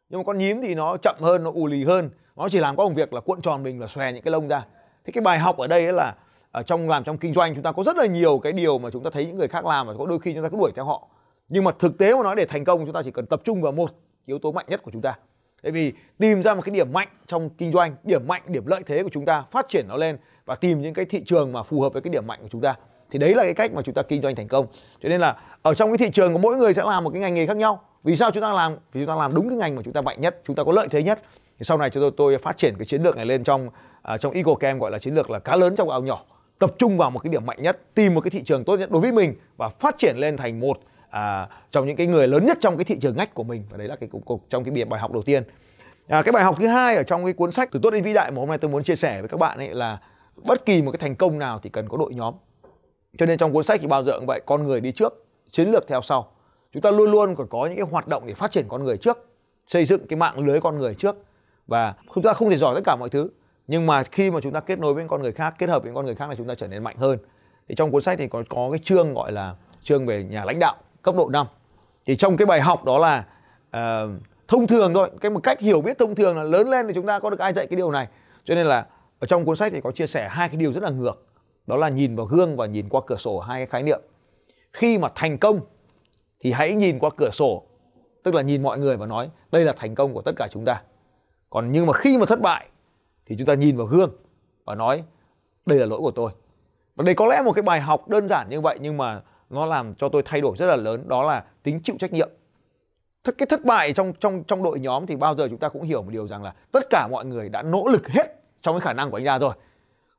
Nhưng 0.09 0.21
mà 0.21 0.25
con 0.25 0.39
nhím 0.39 0.63
thì 0.63 0.75
nó 0.75 0.97
chậm 0.97 1.17
hơn, 1.21 1.45
nó 1.45 1.51
ù 1.51 1.67
lì 1.67 1.85
hơn. 1.85 2.11
Nó 2.37 2.49
chỉ 2.49 2.59
làm 2.59 2.77
có 2.77 2.85
công 2.85 2.95
việc 2.95 3.13
là 3.13 3.21
cuộn 3.21 3.41
tròn 3.41 3.63
mình 3.63 3.79
và 3.79 3.87
xòe 3.87 4.13
những 4.13 4.23
cái 4.23 4.33
lông 4.33 4.49
ra. 4.49 4.67
Thế 5.05 5.13
cái 5.13 5.23
bài 5.23 5.39
học 5.39 5.57
ở 5.57 5.67
đây 5.67 5.93
là 5.93 6.15
ở 6.51 6.63
trong 6.63 6.89
làm 6.89 7.05
trong 7.05 7.19
kinh 7.19 7.35
doanh 7.35 7.55
chúng 7.55 7.63
ta 7.63 7.73
có 7.73 7.83
rất 7.85 7.97
là 7.97 8.07
nhiều 8.07 8.39
cái 8.39 8.53
điều 8.53 8.79
mà 8.79 8.91
chúng 8.91 9.03
ta 9.05 9.11
thấy 9.11 9.27
những 9.27 9.37
người 9.37 9.49
khác 9.49 9.67
làm 9.67 9.87
và 9.87 9.95
có 9.99 10.07
đôi 10.07 10.19
khi 10.19 10.35
chúng 10.35 10.43
ta 10.43 10.49
cứ 10.49 10.57
đuổi 10.57 10.73
theo 10.75 10.85
họ. 10.85 11.09
Nhưng 11.49 11.65
mà 11.65 11.71
thực 11.79 11.99
tế 11.99 12.15
mà 12.15 12.23
nói 12.23 12.37
để 12.37 12.47
thành 12.47 12.65
công 12.65 12.85
chúng 12.85 12.95
ta 12.95 13.03
chỉ 13.05 13.11
cần 13.11 13.27
tập 13.27 13.41
trung 13.45 13.63
vào 13.63 13.73
một 13.73 13.91
yếu 14.27 14.39
tố 14.39 14.53
mạnh 14.53 14.67
nhất 14.69 14.83
của 14.83 14.91
chúng 14.91 15.03
ta. 15.03 15.19
Tại 15.63 15.73
vì 15.73 15.93
tìm 16.19 16.43
ra 16.43 16.55
một 16.55 16.63
cái 16.65 16.75
điểm 16.75 16.93
mạnh 16.93 17.09
trong 17.27 17.51
kinh 17.51 17.73
doanh, 17.73 17.97
điểm 18.05 18.27
mạnh, 18.27 18.43
điểm 18.47 18.67
lợi 18.67 18.81
thế 18.87 19.03
của 19.03 19.09
chúng 19.13 19.25
ta, 19.25 19.45
phát 19.51 19.69
triển 19.69 19.85
nó 19.89 19.97
lên 19.97 20.19
và 20.45 20.55
tìm 20.55 20.83
những 20.83 20.95
cái 20.95 21.05
thị 21.05 21.23
trường 21.27 21.53
mà 21.53 21.63
phù 21.63 21.81
hợp 21.81 21.93
với 21.93 22.03
cái 22.03 22.11
điểm 22.11 22.27
mạnh 22.27 22.39
của 22.43 22.49
chúng 22.51 22.61
ta 22.61 22.77
thì 23.11 23.19
đấy 23.19 23.35
là 23.35 23.43
cái 23.43 23.55
cách 23.55 23.73
mà 23.73 23.83
chúng 23.83 23.95
ta 23.95 24.03
kinh 24.03 24.23
doanh 24.23 24.35
thành 24.35 24.49
công. 24.49 24.67
Cho 25.03 25.09
nên 25.09 25.21
là 25.21 25.37
ở 25.63 25.75
trong 25.75 25.91
cái 25.91 25.99
thị 25.99 26.11
trường 26.13 26.33
của 26.33 26.39
mỗi 26.39 26.57
người 26.57 26.75
sẽ 26.75 26.83
làm 26.85 27.05
một 27.05 27.11
cái 27.11 27.21
ngành 27.21 27.35
nghề 27.35 27.47
khác 27.47 27.57
nhau. 27.57 27.81
Vì 28.05 28.17
sao 28.17 28.31
chúng 28.31 28.43
ta 28.43 28.53
làm? 28.53 28.77
Vì 28.93 29.01
chúng 29.01 29.09
ta 29.09 29.15
làm 29.15 29.35
đúng 29.35 29.49
cái 29.49 29.59
ngành 29.59 29.77
mà 29.77 29.83
chúng 29.85 29.93
ta 29.93 30.01
mạnh 30.01 30.21
nhất 30.21 30.41
chúng 30.47 30.57
ta 30.57 30.65
có 30.65 30.73
lợi 30.73 30.89
thế 30.91 31.03
nhất. 31.03 31.23
Thì 31.59 31.65
sau 31.65 31.79
này 31.79 31.91
chúng 31.91 32.01
tôi 32.01 32.11
tôi 32.17 32.39
phát 32.39 32.57
triển 32.57 32.75
cái 32.79 32.87
chiến 32.87 33.03
lược 33.03 33.17
này 33.17 33.27
lên 33.27 33.45
trong 33.45 33.67
uh, 33.67 34.21
trong 34.21 34.33
EcoCam 34.33 34.79
gọi 34.79 34.91
là 34.91 34.99
chiến 34.99 35.15
lược 35.15 35.31
là 35.31 35.39
cá 35.39 35.57
lớn 35.57 35.77
trong 35.77 35.91
ao 35.91 36.03
nhỏ. 36.03 36.25
Tập 36.59 36.75
trung 36.79 36.99
vào 36.99 37.11
một 37.11 37.19
cái 37.19 37.33
điểm 37.33 37.47
mạnh 37.47 37.63
nhất 37.63 37.81
tìm 37.95 38.15
một 38.15 38.21
cái 38.21 38.31
thị 38.31 38.43
trường 38.43 38.65
tốt 38.65 38.77
nhất 38.77 38.91
đối 38.91 39.01
với 39.01 39.13
mình 39.13 39.35
và 39.57 39.69
phát 39.69 39.95
triển 39.99 40.17
lên 40.17 40.37
thành 40.37 40.61
một 40.61 40.79
à, 41.11 41.49
trong 41.73 41.87
những 41.87 41.97
cái 41.97 42.07
người 42.07 42.29
lớn 42.29 42.47
nhất 42.47 42.59
trong 42.61 42.77
cái 42.77 42.85
thị 42.85 42.97
trường 43.01 43.17
ngách 43.17 43.35
của 43.35 43.43
mình. 43.43 43.65
Và 43.71 43.77
đấy 43.77 43.89
là 43.89 43.97
cái 43.97 44.09
cục 44.09 44.25
cục 44.25 44.45
trong 44.51 44.65
cái 44.65 44.85
bài 44.85 45.01
học 45.01 45.13
đầu 45.13 45.23
tiên. 45.23 45.43
À, 46.09 46.23
cái 46.23 46.33
bài 46.33 46.45
học 46.45 46.57
thứ 46.61 46.67
hai 46.67 46.97
ở 46.97 47.03
trong 47.03 47.25
cái 47.25 47.33
cuốn 47.33 47.53
sách 47.53 47.69
từ 47.73 47.81
tốt 47.83 47.91
đến 47.91 48.05
vĩ 48.05 48.13
đại 48.13 48.31
mà 48.31 48.41
hôm 48.41 48.49
nay 48.49 48.59
tôi 48.59 48.71
muốn 48.71 48.85
chia 48.85 48.97
sẻ 48.97 49.21
với 49.21 49.29
các 49.29 49.37
bạn 49.37 49.59
ấy 49.59 49.69
là 49.75 49.99
bất 50.37 50.67
kỳ 50.67 50.83
một 50.83 50.91
cái 50.91 50.99
thành 50.99 51.15
công 51.15 51.39
nào 51.39 51.61
thì 51.63 51.71
cần 51.71 51.89
có 51.89 51.97
đội 51.97 52.15
nhóm 52.15 52.35
cho 53.19 53.27
nên 53.27 53.39
trong 53.39 53.53
cuốn 53.53 53.65
sách 53.65 53.81
thì 53.81 53.87
bao 53.87 54.05
giờ 54.05 54.13
cũng 54.17 54.27
vậy 54.27 54.41
con 54.47 54.67
người 54.67 54.81
đi 54.81 54.93
trước 54.93 55.27
chiến 55.51 55.71
lược 55.71 55.89
theo 55.89 56.03
sau. 56.03 56.33
Chúng 56.73 56.83
ta 56.83 56.91
luôn 56.91 57.11
luôn 57.11 57.37
còn 57.37 57.47
có 57.49 57.67
những 57.67 57.77
cái 57.77 57.87
hoạt 57.91 58.09
động 58.09 58.23
để 58.27 58.35
phát 58.35 58.51
triển 58.51 58.65
con 58.69 58.85
người 58.85 58.97
trước 58.97 59.29
xây 59.67 59.85
dựng 59.85 60.07
cái 60.07 60.17
mạng 60.17 60.47
lưới 60.47 60.61
con 60.61 60.79
người 60.79 60.95
trước. 60.95 61.17
Và 61.67 61.95
chúng 62.15 62.25
ta 62.25 62.33
không 62.33 62.51
thể 62.51 62.59
giỏi 62.59 62.75
tất 62.75 62.81
cả 62.85 62.97
mọi 62.97 63.09
thứ 63.09 63.31
nhưng 63.67 63.87
mà 63.87 64.03
khi 64.03 64.31
mà 64.31 64.41
chúng 64.41 64.53
ta 64.53 64.61
kết 64.61 64.79
nối 64.79 64.95
với 64.95 65.05
con 65.09 65.23
người 65.23 65.33
khác 65.33 65.55
kết 65.59 65.69
hợp 65.69 65.83
với 65.83 65.93
con 65.95 66.07
người 66.07 66.15
khác 66.15 66.29
là 66.29 66.35
chúng 66.35 66.47
ta 66.47 66.55
trở 66.55 66.69
nên 66.69 66.85
mạnh 66.85 66.97
hơn. 66.99 67.19
Thì 67.69 67.75
trong 67.75 67.91
cuốn 67.91 68.03
sách 68.03 68.19
thì 68.19 68.29
có 68.29 68.43
có 68.49 68.69
cái 68.71 68.81
chương 68.85 69.15
gọi 69.15 69.33
là 69.33 69.55
chương 69.83 70.07
về 70.07 70.23
nhà 70.23 70.45
lãnh 70.45 70.59
đạo 70.59 70.77
cấp 71.03 71.15
độ 71.19 71.29
5 71.29 71.47
thì 72.07 72.17
trong 72.17 72.37
cái 72.37 72.47
bài 72.47 72.61
học 72.61 72.85
đó 72.85 72.99
là 72.99 73.25
uh, 73.77 74.11
thông 74.49 74.67
thường 74.67 74.95
thôi 74.95 75.11
cái 75.21 75.31
một 75.31 75.41
cách 75.43 75.61
hiểu 75.61 75.81
biết 75.81 75.99
thông 75.99 76.15
thường 76.15 76.37
là 76.37 76.43
lớn 76.43 76.69
lên 76.69 76.87
thì 76.87 76.95
chúng 76.95 77.07
ta 77.07 77.19
có 77.19 77.31
được 77.31 77.39
ai 77.39 77.53
dạy 77.53 77.67
cái 77.67 77.77
điều 77.77 77.91
này. 77.91 78.09
Cho 78.45 78.55
nên 78.55 78.67
là 78.67 78.87
ở 79.19 79.27
trong 79.27 79.45
cuốn 79.45 79.57
sách 79.57 79.73
thì 79.73 79.81
có 79.81 79.93
chia 79.93 80.07
sẻ 80.07 80.29
hai 80.29 80.49
cái 80.49 80.57
điều 80.57 80.73
rất 80.73 80.83
là 80.83 80.91
ngược 80.91 81.27
đó 81.67 81.77
là 81.77 81.89
nhìn 81.89 82.17
vào 82.17 82.27
gương 82.27 82.57
và 82.57 82.67
nhìn 82.67 82.89
qua 82.89 83.01
cửa 83.07 83.17
sổ 83.17 83.41
hai 83.41 83.61
cái 83.61 83.67
khái 83.67 83.83
niệm. 83.83 84.01
Khi 84.73 84.99
mà 84.99 85.09
thành 85.15 85.39
công 85.39 85.61
thì 86.41 86.53
hãy 86.53 86.75
nhìn 86.75 86.99
qua 86.99 87.11
cửa 87.17 87.31
sổ 87.31 87.63
tức 88.23 88.35
là 88.35 88.43
nhìn 88.43 88.63
mọi 88.63 88.79
người 88.79 88.97
và 88.97 89.07
nói 89.07 89.31
đây 89.53 89.65
là 89.65 89.73
thành 89.73 89.95
công 89.95 90.15
của 90.15 90.23
tất 90.23 90.33
cả 90.37 90.49
chúng 90.53 90.65
ta. 90.65 90.83
Còn 91.51 91.73
nhưng 91.73 91.87
mà 91.87 91.93
khi 91.93 92.19
mà 92.19 92.27
thất 92.27 92.41
bại 92.41 92.67
thì 93.27 93.37
chúng 93.39 93.47
ta 93.47 93.55
nhìn 93.55 93.77
vào 93.77 93.87
gương 93.87 94.11
và 94.65 94.75
nói 94.75 95.05
đây 95.67 95.79
là 95.79 95.87
lỗi 95.87 96.01
của 96.01 96.11
tôi. 96.11 96.33
Và 96.97 97.05
đây 97.05 97.15
có 97.15 97.27
lẽ 97.27 97.43
một 97.45 97.53
cái 97.53 97.63
bài 97.63 97.81
học 97.81 98.09
đơn 98.09 98.29
giản 98.29 98.49
như 98.51 98.61
vậy 98.61 98.79
nhưng 98.81 98.97
mà 98.97 99.23
nó 99.51 99.67
làm 99.67 99.95
cho 99.95 100.09
tôi 100.09 100.23
thay 100.25 100.41
đổi 100.41 100.57
rất 100.57 100.67
là 100.67 100.77
lớn 100.77 101.09
đó 101.09 101.23
là 101.23 101.45
tính 101.63 101.81
chịu 101.83 101.97
trách 101.99 102.13
nhiệm. 102.13 102.31
Thất, 103.25 103.35
cái 103.39 103.47
thất 103.47 103.65
bại 103.65 103.93
trong 103.93 104.13
trong 104.21 104.45
trong 104.45 104.63
đội 104.63 104.81
nhóm 104.81 105.07
thì 105.07 105.17
bao 105.17 105.35
giờ 105.35 105.49
chúng 105.49 105.59
ta 105.59 105.69
cũng 105.69 105.83
hiểu 105.83 106.03
một 106.03 106.11
điều 106.11 106.29
rằng 106.29 106.43
là 106.43 106.55
tất 106.73 106.91
cả 106.91 107.09
mọi 107.11 107.25
người 107.25 107.49
đã 107.49 107.63
nỗ 107.63 107.89
lực 107.89 108.09
hết 108.09 108.43
trong 108.63 108.75
cái 108.75 108.81
khả 108.81 108.93
năng 108.93 109.11
của 109.11 109.17
anh 109.17 109.25
ra 109.25 109.39
rồi 109.39 109.55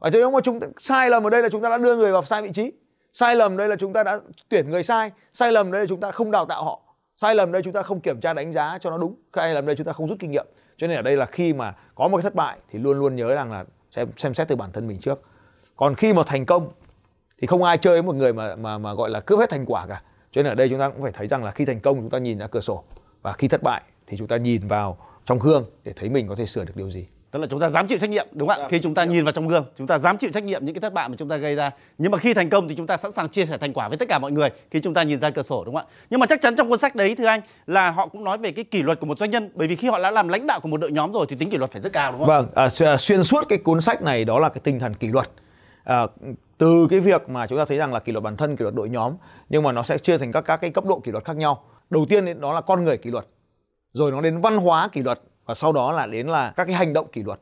và 0.02 0.10
nếu 0.10 0.32
mà 0.32 0.40
chúng 0.44 0.60
ta, 0.60 0.68
sai 0.80 1.10
lầm 1.10 1.24
ở 1.24 1.30
đây 1.30 1.42
là 1.42 1.50
chúng 1.50 1.62
ta 1.62 1.70
đã 1.70 1.78
đưa 1.78 1.96
người 1.96 2.12
vào 2.12 2.24
sai 2.24 2.42
vị 2.42 2.50
trí. 2.54 2.72
Sai 3.14 3.36
lầm 3.36 3.58
đây 3.58 3.70
là 3.70 3.76
chúng 3.76 3.94
ta 3.94 4.04
đã 4.04 4.20
tuyển 4.50 4.70
người 4.70 4.84
sai. 4.84 5.12
Sai 5.34 5.52
lầm 5.52 5.72
đây 5.72 5.82
là 5.82 5.88
chúng 5.88 6.00
ta 6.00 6.12
không 6.12 6.32
đào 6.32 6.46
tạo 6.46 6.64
họ. 6.64 6.82
Sai 7.18 7.36
lầm 7.36 7.52
đây 7.52 7.62
chúng 7.62 7.74
ta 7.74 7.82
không 7.82 8.00
kiểm 8.00 8.20
tra 8.20 8.34
đánh 8.34 8.52
giá 8.52 8.78
cho 8.82 8.90
nó 8.90 8.98
đúng. 8.98 9.16
Sai 9.36 9.54
lầm 9.54 9.66
đây 9.66 9.76
chúng 9.76 9.86
ta 9.86 9.94
không 9.94 10.08
rút 10.08 10.20
kinh 10.20 10.32
nghiệm. 10.32 10.46
Cho 10.78 10.88
nên 10.88 10.96
ở 10.96 11.02
đây 11.02 11.18
là 11.18 11.26
khi 11.26 11.54
mà 11.54 11.76
có 11.96 12.08
một 12.08 12.18
cái 12.18 12.24
thất 12.24 12.36
bại 12.36 12.58
thì 12.72 12.80
luôn 12.80 13.00
luôn 13.00 13.16
nhớ 13.16 13.36
rằng 13.36 13.52
là 13.52 13.66
xem 13.92 14.08
xem 14.18 14.34
xét 14.34 14.48
từ 14.48 14.56
bản 14.56 14.72
thân 14.72 14.88
mình 14.88 15.00
trước. 15.00 15.22
Còn 15.76 15.96
khi 15.96 16.14
mà 16.14 16.24
thành 16.26 16.46
công 16.46 16.70
thì 17.42 17.48
không 17.48 17.64
ai 17.64 17.78
chơi 17.78 17.94
với 17.94 18.04
một 18.04 18.16
người 18.16 18.34
mà 18.34 18.56
mà 18.56 18.78
mà 18.78 18.94
gọi 18.94 19.10
là 19.10 19.20
cướp 19.20 19.40
hết 19.40 19.50
thành 19.50 19.66
quả 19.66 19.88
cả. 19.88 20.02
Cho 20.32 20.44
nên 20.44 20.52
ở 20.52 20.56
đây 20.56 20.70
chúng 20.70 20.80
ta 20.80 20.90
cũng 20.90 21.02
phải 21.02 21.12
thấy 21.12 21.28
rằng 21.28 21.44
là 21.44 21.52
khi 21.52 21.66
thành 21.66 21.80
công 21.80 21.96
chúng 21.96 22.10
ta 22.10 22.18
nhìn 22.18 22.38
ra 22.38 22.48
cửa 22.48 22.62
sổ. 22.62 22.84
Và 23.22 23.34
khi 23.34 23.48
thất 23.48 23.64
bại 23.64 23.82
thì 24.08 24.18
chúng 24.18 24.28
ta 24.28 24.38
nhìn 24.38 24.68
vào 24.68 24.98
trong 25.26 25.40
gương 25.40 25.66
để 25.84 25.94
thấy 25.96 26.10
mình 26.10 26.28
có 26.28 26.36
thể 26.36 26.46
sửa 26.46 26.66
được 26.66 26.76
điều 26.76 26.92
gì 26.92 27.08
tức 27.32 27.40
là 27.40 27.48
chúng 27.48 27.60
ta 27.60 27.70
dám 27.70 27.88
chịu 27.88 27.98
trách 28.00 28.10
nhiệm 28.10 28.28
đúng 28.32 28.48
không 28.48 28.58
ạ? 28.58 28.62
Dạ, 28.62 28.68
khi 28.70 28.80
chúng 28.80 28.94
ta 28.94 29.04
nhìn 29.04 29.24
vào 29.24 29.32
trong 29.32 29.48
gương 29.48 29.66
chúng 29.78 29.88
ta 29.88 29.98
dám 29.98 30.18
chịu 30.18 30.30
trách 30.34 30.44
nhiệm 30.44 30.66
những 30.66 30.76
cái 30.76 30.82
thất 30.82 30.94
bại 30.94 31.10
mà 31.10 31.16
chúng 31.18 31.30
ta 31.30 31.38
gây 31.38 31.56
ra. 31.56 31.72
Nhưng 31.98 32.12
mà 32.12 32.18
khi 32.18 32.34
thành 32.34 32.50
công 32.50 32.68
thì 32.68 32.76
chúng 32.76 32.88
ta 32.88 32.98
sẵn 32.98 33.12
sàng 33.12 33.30
chia 33.30 33.46
sẻ 33.46 33.58
thành 33.58 33.74
quả 33.74 33.90
với 33.90 33.98
tất 33.98 34.08
cả 34.10 34.20
mọi 34.20 34.32
người 34.32 34.50
khi 34.72 34.80
chúng 34.80 34.94
ta 34.94 35.04
nhìn 35.04 35.20
ra 35.20 35.30
cửa 35.30 35.44
sổ 35.44 35.64
đúng 35.66 35.76
không 35.76 35.86
ạ? 35.90 36.06
Nhưng 36.10 36.20
mà 36.20 36.26
chắc 36.26 36.42
chắn 36.42 36.56
trong 36.56 36.70
cuốn 36.70 36.80
sách 36.80 36.96
đấy 36.96 37.16
thưa 37.16 37.26
anh 37.26 37.42
là 37.68 37.92
họ 37.92 38.08
cũng 38.08 38.24
nói 38.24 38.38
về 38.38 38.52
cái 38.52 38.64
kỷ 38.64 38.84
luật 38.84 39.00
của 39.00 39.06
một 39.06 39.20
doanh 39.20 39.32
nhân. 39.32 39.52
Bởi 39.56 39.68
vì 39.68 39.76
khi 39.76 39.90
họ 39.90 40.00
đã 40.04 40.12
làm 40.12 40.28
lãnh 40.28 40.48
đạo 40.48 40.60
của 40.60 40.68
một 40.68 40.78
đội 40.78 40.92
nhóm 40.92 41.12
rồi 41.12 41.26
thì 41.30 41.36
tính 41.36 41.50
kỷ 41.50 41.58
luật 41.58 41.72
phải 41.72 41.82
rất 41.82 41.94
cao 41.94 42.12
đúng 42.12 42.20
không 42.20 42.28
vâng 42.28 42.48
à, 42.56 42.98
xuyên 42.98 43.24
suốt 43.24 43.46
cái 43.50 43.58
cuốn 43.58 43.82
sách 43.82 44.02
này 44.02 44.26
đó 44.26 44.40
là 44.40 44.50
cái 44.50 44.62
tinh 44.64 44.80
thần 44.80 44.94
kỷ 44.94 45.08
luật. 45.08 45.30
À, 45.84 46.02
từ 46.58 46.88
cái 46.90 47.00
việc 47.00 47.30
mà 47.30 47.48
chúng 47.48 47.58
ta 47.58 47.66
thấy 47.66 47.78
rằng 47.78 47.94
là 47.94 48.00
kỷ 48.00 48.12
luật 48.12 48.24
bản 48.24 48.38
thân 48.38 48.56
kỷ 48.56 48.64
luật 48.64 48.76
đội 48.76 48.90
nhóm 48.90 49.14
nhưng 49.50 49.64
mà 49.64 49.72
nó 49.72 49.84
sẽ 49.84 49.98
chia 49.98 50.18
thành 50.18 50.32
các 50.32 50.42
các 50.42 50.58
cái 50.58 50.72
cấp 50.72 50.86
độ 50.86 51.00
kỷ 51.00 51.12
luật 51.12 51.26
khác 51.26 51.38
nhau. 51.38 51.64
Đầu 51.90 52.06
tiên 52.10 52.42
đó 52.42 52.54
là 52.54 52.62
con 52.62 52.84
người 52.84 52.98
kỷ 52.98 53.12
luật 53.12 53.26
rồi 53.94 54.12
nó 54.12 54.22
đến 54.22 54.42
văn 54.42 54.58
hóa 54.58 54.90
kỷ 54.92 55.02
luật 55.02 55.20
và 55.46 55.54
sau 55.54 55.72
đó 55.72 55.92
là 55.92 56.06
đến 56.06 56.28
là 56.28 56.54
các 56.56 56.66
cái 56.66 56.76
hành 56.76 56.94
động 56.94 57.08
kỷ 57.12 57.24
luật. 57.24 57.40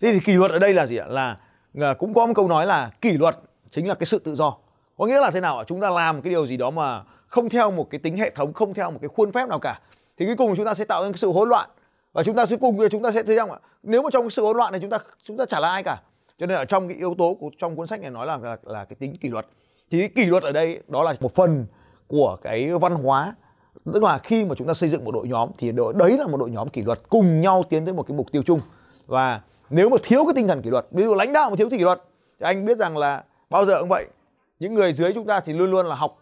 Thế 0.00 0.12
thì 0.12 0.20
kỷ 0.20 0.32
luật 0.32 0.50
ở 0.50 0.58
đây 0.58 0.74
là 0.74 0.86
gì 0.86 0.96
ạ? 0.96 1.06
Là 1.08 1.36
ờ, 1.80 1.94
cũng 1.94 2.14
có 2.14 2.26
một 2.26 2.32
câu 2.36 2.48
nói 2.48 2.66
là 2.66 2.90
kỷ 3.00 3.12
luật 3.12 3.36
chính 3.70 3.88
là 3.88 3.94
cái 3.94 4.06
sự 4.06 4.18
tự 4.18 4.34
do. 4.34 4.56
Có 4.96 5.06
nghĩa 5.06 5.20
là 5.20 5.30
thế 5.30 5.40
nào 5.40 5.58
ạ? 5.58 5.64
Chúng 5.66 5.80
ta 5.80 5.90
làm 5.90 6.22
cái 6.22 6.30
điều 6.30 6.46
gì 6.46 6.56
đó 6.56 6.70
mà 6.70 7.02
không 7.26 7.48
theo 7.48 7.70
một 7.70 7.90
cái 7.90 7.98
tính 7.98 8.16
hệ 8.16 8.30
thống 8.30 8.52
không 8.52 8.74
theo 8.74 8.90
một 8.90 8.98
cái 9.02 9.08
khuôn 9.08 9.32
phép 9.32 9.48
nào 9.48 9.58
cả 9.58 9.80
thì 10.18 10.26
cuối 10.26 10.36
cùng 10.36 10.56
chúng 10.56 10.66
ta 10.66 10.74
sẽ 10.74 10.84
tạo 10.84 11.02
ra 11.02 11.08
cái 11.08 11.18
sự 11.18 11.32
hỗn 11.32 11.48
loạn. 11.48 11.68
Và 12.12 12.22
chúng 12.22 12.36
ta 12.36 12.46
sẽ 12.46 12.56
cùng 12.56 12.78
chúng 12.90 13.02
ta 13.02 13.10
sẽ 13.10 13.22
thấy 13.22 13.36
rằng 13.36 13.50
ạ, 13.50 13.58
nếu 13.82 14.02
mà 14.02 14.10
trong 14.12 14.22
cái 14.22 14.30
sự 14.30 14.42
hỗn 14.42 14.56
loạn 14.56 14.72
này 14.72 14.80
chúng 14.80 14.90
ta 14.90 14.98
chúng 15.24 15.36
ta 15.36 15.44
chả 15.46 15.60
là 15.60 15.70
ai 15.70 15.82
cả. 15.82 16.00
Cho 16.38 16.46
nên 16.46 16.58
ở 16.58 16.64
trong 16.64 16.88
cái 16.88 16.96
yếu 16.96 17.14
tố 17.18 17.36
của 17.40 17.50
trong 17.58 17.76
cuốn 17.76 17.86
sách 17.86 18.00
này 18.00 18.10
nói 18.10 18.26
là 18.26 18.36
là, 18.36 18.56
là 18.62 18.84
cái 18.84 18.96
tính 18.98 19.16
kỷ 19.16 19.28
luật. 19.28 19.46
Thì 19.90 20.00
cái 20.00 20.08
kỷ 20.08 20.24
luật 20.24 20.42
ở 20.42 20.52
đây 20.52 20.82
đó 20.88 21.02
là 21.02 21.14
một 21.20 21.34
phần 21.34 21.66
của 22.06 22.36
cái 22.42 22.70
văn 22.70 22.94
hóa 22.94 23.34
tức 23.84 24.02
là 24.02 24.18
khi 24.18 24.44
mà 24.44 24.54
chúng 24.54 24.66
ta 24.66 24.74
xây 24.74 24.90
dựng 24.90 25.04
một 25.04 25.12
đội 25.14 25.28
nhóm 25.28 25.50
thì 25.58 25.72
đội 25.72 25.94
đấy 25.96 26.18
là 26.18 26.26
một 26.26 26.36
đội 26.36 26.50
nhóm 26.50 26.68
kỷ 26.68 26.82
luật 26.82 26.98
cùng 27.08 27.40
nhau 27.40 27.62
tiến 27.68 27.84
tới 27.84 27.94
một 27.94 28.02
cái 28.02 28.16
mục 28.16 28.32
tiêu 28.32 28.42
chung. 28.46 28.60
Và 29.06 29.40
nếu 29.70 29.88
mà 29.88 29.96
thiếu 30.02 30.24
cái 30.24 30.32
tinh 30.36 30.48
thần 30.48 30.62
kỷ 30.62 30.70
luật 30.70 30.86
ví 30.90 31.04
dụ 31.04 31.14
lãnh 31.14 31.32
đạo 31.32 31.50
mà 31.50 31.56
thiếu 31.56 31.70
kỷ 31.70 31.78
luật 31.78 32.02
thì 32.40 32.44
anh 32.44 32.66
biết 32.66 32.78
rằng 32.78 32.96
là 32.96 33.24
bao 33.50 33.64
giờ 33.64 33.80
cũng 33.80 33.88
vậy 33.88 34.06
những 34.58 34.74
người 34.74 34.92
dưới 34.92 35.12
chúng 35.12 35.26
ta 35.26 35.40
thì 35.40 35.52
luôn 35.52 35.70
luôn 35.70 35.86
là 35.86 35.94
học 35.94 36.18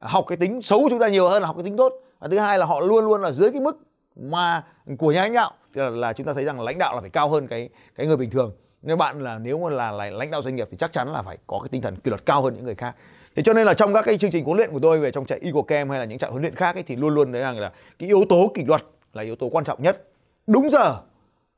học 0.00 0.24
cái 0.28 0.36
tính 0.36 0.62
xấu 0.62 0.80
của 0.80 0.88
chúng 0.90 0.98
ta 0.98 1.08
nhiều 1.08 1.28
hơn 1.28 1.42
là 1.42 1.46
học 1.46 1.56
cái 1.56 1.64
tính 1.64 1.76
tốt. 1.76 1.92
Và 2.18 2.28
thứ 2.28 2.38
hai 2.38 2.58
là 2.58 2.66
họ 2.66 2.80
luôn 2.80 3.04
luôn 3.04 3.22
là 3.22 3.32
dưới 3.32 3.52
cái 3.52 3.60
mức 3.60 3.78
mà 4.16 4.64
của 4.98 5.12
nhà 5.12 5.22
lãnh 5.22 5.32
đạo 5.32 5.52
là, 5.74 5.88
là 5.88 6.12
chúng 6.12 6.26
ta 6.26 6.32
thấy 6.32 6.44
rằng 6.44 6.58
là 6.58 6.64
lãnh 6.64 6.78
đạo 6.78 6.94
là 6.94 7.00
phải 7.00 7.10
cao 7.10 7.28
hơn 7.28 7.46
cái 7.46 7.68
cái 7.94 8.06
người 8.06 8.16
bình 8.16 8.30
thường. 8.30 8.52
Nếu 8.82 8.96
bạn 8.96 9.20
là 9.20 9.38
nếu 9.38 9.58
mà 9.58 9.70
là, 9.70 9.90
là 9.90 10.10
lãnh 10.10 10.30
đạo 10.30 10.42
doanh 10.42 10.56
nghiệp 10.56 10.68
thì 10.70 10.76
chắc 10.76 10.92
chắn 10.92 11.12
là 11.12 11.22
phải 11.22 11.38
có 11.46 11.58
cái 11.58 11.68
tinh 11.68 11.82
thần 11.82 11.96
kỷ 11.96 12.08
luật 12.08 12.26
cao 12.26 12.42
hơn 12.42 12.54
những 12.54 12.64
người 12.64 12.74
khác 12.74 12.94
thế 13.36 13.42
cho 13.42 13.52
nên 13.52 13.66
là 13.66 13.74
trong 13.74 13.94
các 13.94 14.02
cái 14.02 14.18
chương 14.18 14.30
trình 14.30 14.44
huấn 14.44 14.56
luyện 14.56 14.70
của 14.72 14.80
tôi 14.82 14.98
về 15.00 15.10
trong 15.10 15.26
chạy 15.26 15.38
Eagle 15.42 15.62
Camp 15.66 15.90
hay 15.90 15.98
là 15.98 16.04
những 16.04 16.18
trại 16.18 16.30
huấn 16.30 16.42
luyện 16.42 16.54
khác 16.54 16.74
ấy, 16.74 16.82
thì 16.82 16.96
luôn 16.96 17.14
luôn 17.14 17.32
thấy 17.32 17.40
rằng 17.40 17.58
là 17.58 17.72
cái 17.98 18.08
yếu 18.08 18.24
tố 18.28 18.50
kỷ 18.54 18.64
luật 18.64 18.82
là 19.12 19.22
yếu 19.22 19.36
tố 19.36 19.48
quan 19.48 19.64
trọng 19.64 19.82
nhất. 19.82 20.08
Đúng 20.46 20.70
giờ 20.70 20.96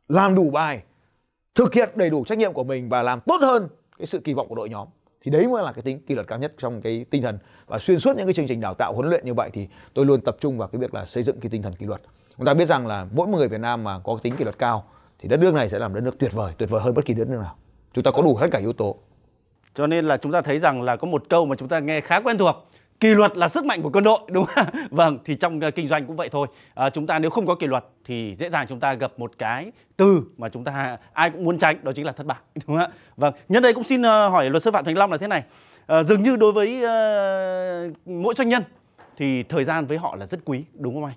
làm 0.08 0.34
đủ 0.34 0.50
bài 0.50 0.82
thực 1.54 1.74
hiện 1.74 1.90
đầy 1.94 2.10
đủ 2.10 2.24
trách 2.24 2.38
nhiệm 2.38 2.52
của 2.52 2.64
mình 2.64 2.88
và 2.88 3.02
làm 3.02 3.20
tốt 3.20 3.40
hơn 3.40 3.68
cái 3.98 4.06
sự 4.06 4.18
kỳ 4.18 4.34
vọng 4.34 4.48
của 4.48 4.54
đội 4.54 4.68
nhóm. 4.68 4.88
Thì 5.24 5.30
đấy 5.30 5.48
mới 5.48 5.62
là 5.62 5.72
cái 5.72 5.82
tính 5.82 6.00
kỷ 6.06 6.14
luật 6.14 6.26
cao 6.26 6.38
nhất 6.38 6.52
trong 6.58 6.82
cái 6.82 7.06
tinh 7.10 7.22
thần. 7.22 7.38
Và 7.66 7.78
xuyên 7.78 7.98
suốt 7.98 8.16
những 8.16 8.26
cái 8.26 8.34
chương 8.34 8.46
trình 8.46 8.60
đào 8.60 8.74
tạo 8.74 8.92
huấn 8.94 9.10
luyện 9.10 9.24
như 9.24 9.34
vậy 9.34 9.50
thì 9.52 9.68
tôi 9.94 10.06
luôn 10.06 10.20
tập 10.20 10.36
trung 10.40 10.58
vào 10.58 10.68
cái 10.68 10.78
việc 10.80 10.94
là 10.94 11.06
xây 11.06 11.22
dựng 11.22 11.40
cái 11.40 11.50
tinh 11.50 11.62
thần 11.62 11.74
kỷ 11.74 11.86
luật. 11.86 12.00
Chúng 12.36 12.46
ta 12.46 12.54
biết 12.54 12.68
rằng 12.68 12.86
là 12.86 13.06
mỗi 13.12 13.26
một 13.26 13.38
người 13.38 13.48
Việt 13.48 13.60
Nam 13.60 13.84
mà 13.84 13.98
có 13.98 14.14
cái 14.14 14.20
tính 14.22 14.36
kỷ 14.36 14.44
luật 14.44 14.58
cao 14.58 14.84
thì 15.18 15.28
đất 15.28 15.40
nước 15.40 15.54
này 15.54 15.68
sẽ 15.68 15.78
làm 15.78 15.94
đất 15.94 16.00
nước 16.00 16.18
tuyệt 16.18 16.32
vời 16.32 16.52
tuyệt 16.58 16.70
vời 16.70 16.80
hơn 16.80 16.94
bất 16.94 17.04
kỳ 17.04 17.14
đất 17.14 17.28
nước 17.28 17.38
nào. 17.40 17.56
Chúng 17.92 18.04
ta 18.04 18.10
có 18.10 18.22
đủ 18.22 18.36
hết 18.36 18.48
cả 18.50 18.58
yếu 18.58 18.72
tố 18.72 18.96
cho 19.74 19.86
nên 19.86 20.04
là 20.04 20.16
chúng 20.16 20.32
ta 20.32 20.42
thấy 20.42 20.58
rằng 20.58 20.82
là 20.82 20.96
có 20.96 21.06
một 21.06 21.24
câu 21.28 21.46
mà 21.46 21.56
chúng 21.56 21.68
ta 21.68 21.78
nghe 21.78 22.00
khá 22.00 22.20
quen 22.20 22.38
thuộc 22.38 22.68
kỷ 23.00 23.14
luật 23.14 23.36
là 23.36 23.48
sức 23.48 23.64
mạnh 23.64 23.82
của 23.82 23.90
quân 23.92 24.04
đội 24.04 24.18
đúng 24.30 24.44
không? 24.44 24.66
Vâng 24.90 25.18
thì 25.24 25.34
trong 25.34 25.60
uh, 25.68 25.74
kinh 25.74 25.88
doanh 25.88 26.06
cũng 26.06 26.16
vậy 26.16 26.28
thôi. 26.28 26.46
À, 26.74 26.90
chúng 26.90 27.06
ta 27.06 27.18
nếu 27.18 27.30
không 27.30 27.46
có 27.46 27.54
kỷ 27.54 27.66
luật 27.66 27.84
thì 28.04 28.34
dễ 28.38 28.50
dàng 28.50 28.66
chúng 28.68 28.80
ta 28.80 28.94
gặp 28.94 29.12
một 29.16 29.32
cái 29.38 29.72
từ 29.96 30.22
mà 30.38 30.48
chúng 30.48 30.64
ta 30.64 30.96
ai 31.12 31.30
cũng 31.30 31.44
muốn 31.44 31.58
tránh 31.58 31.76
đó 31.82 31.92
chính 31.92 32.06
là 32.06 32.12
thất 32.12 32.26
bại 32.26 32.38
đúng 32.54 32.62
không 32.66 32.76
ạ? 32.76 32.88
Vâng 33.16 33.34
nhân 33.48 33.62
đây 33.62 33.72
cũng 33.72 33.84
xin 33.84 34.00
uh, 34.00 34.06
hỏi 34.06 34.50
luật 34.50 34.62
sư 34.62 34.70
phạm 34.70 34.84
thành 34.84 34.98
long 34.98 35.12
là 35.12 35.18
thế 35.18 35.26
này. 35.26 35.42
À, 35.86 36.02
dường 36.02 36.22
như 36.22 36.36
đối 36.36 36.52
với 36.52 36.76
uh, 36.76 37.92
mỗi 38.06 38.34
doanh 38.38 38.48
nhân 38.48 38.62
thì 39.16 39.42
thời 39.42 39.64
gian 39.64 39.86
với 39.86 39.98
họ 39.98 40.16
là 40.16 40.26
rất 40.26 40.40
quý 40.44 40.64
đúng 40.74 40.94
không 40.94 41.04
anh? 41.04 41.14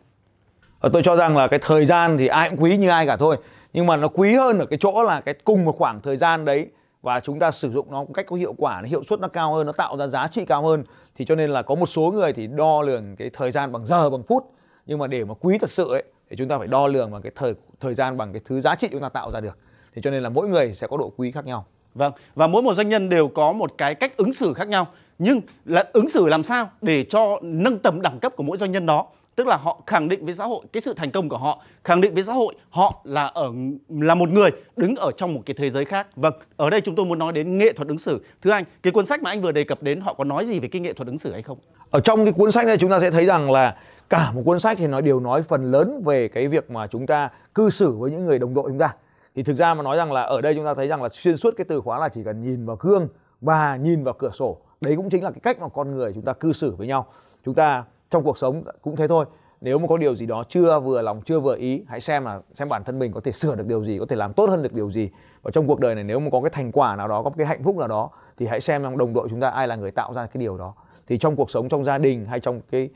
Tôi 0.94 1.04
cho 1.04 1.16
rằng 1.16 1.38
là 1.38 1.48
cái 1.48 1.60
thời 1.60 1.86
gian 1.86 2.18
thì 2.18 2.28
ai 2.28 2.50
cũng 2.50 2.64
quý 2.64 2.78
như 2.78 2.90
ai 2.90 3.08
cả 3.08 3.18
thôi. 3.18 3.38
Nhưng 3.74 3.86
mà 3.86 3.98
nó 3.98 4.08
quý 4.08 4.36
hơn 4.36 4.60
ở 4.60 4.66
cái 4.66 4.80
chỗ 4.82 5.04
là 5.04 5.22
cái 5.22 5.36
cùng 5.44 5.66
một 5.66 5.78
khoảng 5.78 6.02
thời 6.02 6.18
gian 6.18 6.46
đấy 6.46 6.68
và 7.06 7.20
chúng 7.20 7.40
ta 7.40 7.52
sử 7.52 7.72
dụng 7.72 7.92
nó 7.92 8.04
một 8.04 8.14
cách 8.14 8.26
có 8.26 8.36
hiệu 8.36 8.54
quả, 8.58 8.82
nó 8.82 8.88
hiệu 8.88 9.04
suất 9.10 9.20
nó 9.20 9.28
cao 9.28 9.54
hơn, 9.54 9.66
nó 9.66 9.72
tạo 9.72 9.98
ra 9.98 10.08
giá 10.08 10.28
trị 10.28 10.46
cao 10.46 10.64
hơn. 10.64 10.84
Thì 11.16 11.26
cho 11.26 11.36
nên 11.36 11.50
là 11.50 11.62
có 11.62 11.76
một 11.76 11.90
số 11.90 12.12
người 12.12 12.34
thì 12.34 12.48
đo 12.48 12.82
lường 12.82 13.16
cái 13.16 13.30
thời 13.34 13.52
gian 13.52 13.72
bằng 13.72 13.86
giờ, 13.86 14.10
bằng 14.10 14.24
phút. 14.24 14.44
Nhưng 14.86 15.00
mà 15.00 15.08
để 15.08 15.26
mà 15.26 15.34
quý 15.40 15.58
thật 15.58 15.70
sự 15.70 15.92
ấy, 15.92 16.04
thì 16.30 16.36
chúng 16.36 16.48
ta 16.48 16.58
phải 16.58 16.68
đo 16.68 16.88
lường 16.88 17.12
bằng 17.12 17.22
cái 17.22 17.32
thời 17.36 17.54
thời 17.80 17.96
gian 17.96 18.18
bằng 18.18 18.34
cái 18.34 18.42
thứ 18.46 18.62
giá 18.62 18.76
trị 18.76 18.88
chúng 18.92 19.02
ta 19.02 19.10
tạo 19.10 19.32
ra 19.32 19.40
được. 19.40 19.58
Thì 19.96 20.02
cho 20.02 20.12
nên 20.12 20.24
là 20.24 20.30
mỗi 20.30 20.48
người 20.48 20.74
sẽ 20.74 20.88
có 20.88 20.98
độ 20.98 21.12
quý 21.18 21.32
khác 21.32 21.46
nhau. 21.46 21.66
Vâng 21.94 22.14
và 22.36 22.48
mỗi 22.48 22.62
một 22.62 22.74
doanh 22.74 22.90
nhân 22.90 23.10
đều 23.10 23.28
có 23.28 23.52
một 23.52 23.72
cái 23.78 23.96
cách 23.96 24.18
ứng 24.18 24.34
xử 24.34 24.54
khác 24.54 24.68
nhau. 24.68 24.88
Nhưng 25.20 25.42
là 25.66 25.86
ứng 25.94 26.10
xử 26.10 26.28
làm 26.28 26.44
sao 26.44 26.70
để 26.82 27.06
cho 27.10 27.40
nâng 27.42 27.80
tầm 27.80 28.02
đẳng 28.02 28.20
cấp 28.20 28.34
của 28.36 28.44
mỗi 28.44 28.58
doanh 28.58 28.72
nhân 28.72 28.86
đó? 28.86 29.08
Tức 29.36 29.48
là 29.48 29.58
họ 29.58 29.82
khẳng 29.88 30.10
định 30.10 30.26
với 30.26 30.36
xã 30.36 30.46
hội, 30.46 30.66
cái 30.74 30.82
sự 30.82 30.94
thành 30.94 31.12
công 31.12 31.30
của 31.30 31.38
họ, 31.38 31.62
khẳng 31.84 32.02
định 32.02 32.14
với 32.14 32.24
xã 32.24 32.34
hội 32.34 32.56
họ 32.70 33.02
là 33.04 33.26
ở, 33.26 33.52
là 33.90 34.16
một 34.16 34.30
người 34.30 34.50
đứng 34.78 34.96
ở 34.96 35.12
trong 35.18 35.34
một 35.34 35.42
cái 35.46 35.56
thế 35.58 35.70
giới 35.70 35.86
khác. 35.86 36.08
Vâng 36.16 36.34
ở 36.58 36.70
đây 36.70 36.82
chúng 36.82 36.96
tôi 36.96 37.06
muốn 37.06 37.20
nói 37.20 37.34
đến 37.34 37.58
nghệ 37.58 37.74
thuật 37.74 37.88
ứng 37.88 37.98
xử. 37.98 38.26
Thưa 38.42 38.52
anh, 38.52 38.64
cái 38.84 38.94
cuốn 38.94 39.06
sách 39.06 39.22
mà 39.22 39.30
anh 39.30 39.42
vừa 39.42 39.52
đề 39.52 39.64
cập 39.64 39.84
đến, 39.84 40.02
họ 40.02 40.14
có 40.14 40.24
nói 40.24 40.46
gì 40.46 40.60
về 40.60 40.68
cái 40.68 40.82
nghệ 40.82 40.94
thuật 40.94 41.08
ứng 41.08 41.18
xử 41.18 41.32
hay 41.32 41.42
không? 41.42 41.58
Ở 41.90 42.00
trong 42.00 42.24
cái 42.24 42.34
cuốn 42.34 42.52
sách 42.52 42.66
này 42.66 42.78
chúng 42.78 42.90
ta 42.90 43.00
sẽ 43.00 43.12
thấy 43.12 43.26
rằng 43.26 43.52
là 43.52 43.76
cả 44.10 44.32
một 44.32 44.42
cuốn 44.46 44.60
sách 44.60 44.78
thì 44.78 44.88
nó 44.88 45.02
đều 45.02 45.20
nói 45.20 45.44
phần 45.44 45.72
lớn 45.72 46.02
về 46.06 46.28
cái 46.28 46.48
việc 46.48 46.72
mà 46.72 46.88
chúng 46.88 47.08
ta 47.08 47.30
cư 47.56 47.70
xử 47.70 47.92
với 47.92 48.12
những 48.12 48.26
người 48.26 48.40
đồng 48.40 48.54
đội 48.54 48.70
chúng 48.70 48.80
ta. 48.80 48.94
Thì 49.36 49.44
thực 49.44 49.58
ra 49.58 49.74
mà 49.74 49.84
nói 49.84 49.98
rằng 49.98 50.12
là 50.12 50.22
ở 50.22 50.42
đây 50.42 50.56
chúng 50.56 50.66
ta 50.66 50.74
thấy 50.74 50.88
rằng 50.88 51.04
là 51.04 51.10
xuyên 51.12 51.38
suốt 51.38 51.54
cái 51.58 51.66
từ 51.66 51.82
khóa 51.82 52.00
là 52.00 52.10
chỉ 52.10 52.24
cần 52.24 52.44
nhìn 52.44 52.66
vào 52.66 52.78
gương 52.80 53.08
và 53.42 53.76
nhìn 53.76 54.04
vào 54.04 54.14
cửa 54.14 54.32
sổ. 54.34 54.58
Đấy 54.82 54.96
cũng 54.96 55.10
chính 55.10 55.24
là 55.24 55.32
cái 55.32 55.40
cách 55.44 55.60
mà 55.60 55.68
con 55.68 55.96
người 55.96 56.12
chúng 56.14 56.24
ta 56.24 56.34
cư 56.34 56.54
xử 56.54 56.76
với 56.76 56.88
nhau. 56.88 57.06
Chúng 57.46 57.56
ta 57.56 57.84
trong 58.10 58.24
cuộc 58.24 58.38
sống 58.38 58.64
cũng 58.82 58.96
thế 58.96 59.08
thôi. 59.08 59.26
Nếu 59.62 59.80
mà 59.80 59.88
có 59.88 59.98
điều 59.98 60.16
gì 60.16 60.26
đó 60.26 60.44
chưa 60.50 60.80
vừa 60.80 61.02
lòng 61.02 61.22
chưa 61.22 61.40
vừa 61.40 61.56
ý 61.56 61.84
hãy 61.88 62.02
xem 62.02 62.26
là 62.26 62.42
xem 62.54 62.70
bản 62.70 62.84
thân 62.84 63.00
mình 63.00 63.12
có 63.14 63.20
thể 63.20 63.32
sửa 63.32 63.56
được 63.56 63.68
điều 63.68 63.86
gì 63.86 64.00
có 64.00 64.06
thể 64.10 64.16
làm 64.16 64.34
tốt 64.34 64.50
hơn 64.50 64.64
được 64.64 64.74
điều 64.74 64.92
gì. 64.92 65.10
Và 65.44 65.52
trong 65.52 65.68
cuộc 65.68 65.80
đời 65.80 65.96
này 65.96 66.04
nếu 66.04 66.20
mà 66.20 66.30
có 66.32 66.42
cái 66.42 66.50
thành 66.50 66.72
quả 66.72 66.96
nào 66.96 67.08
đó 67.08 67.24
có 67.24 67.32
cái 67.38 67.48
hạnh 67.48 67.64
phúc 67.64 67.78
nào 67.78 67.88
đó 67.88 68.10
thì 68.38 68.48
hãy 68.48 68.62
xem 68.62 68.84
trong 68.84 68.98
đồng 68.98 69.14
đội 69.14 69.28
chúng 69.30 69.40
ta 69.40 69.50
ai 69.50 69.68
là 69.68 69.76
người 69.76 69.92
tạo 69.92 70.14
ra 70.14 70.26
cái 70.26 70.42
điều 70.42 70.58
đó. 70.58 70.74
Thì 71.08 71.18
trong 71.18 71.36
cuộc 71.36 71.52
sống 71.52 71.70
trong 71.70 71.86
gia 71.86 71.98
đình 71.98 72.26
hay 72.26 72.40
trong 72.40 72.62
cái 72.72 72.90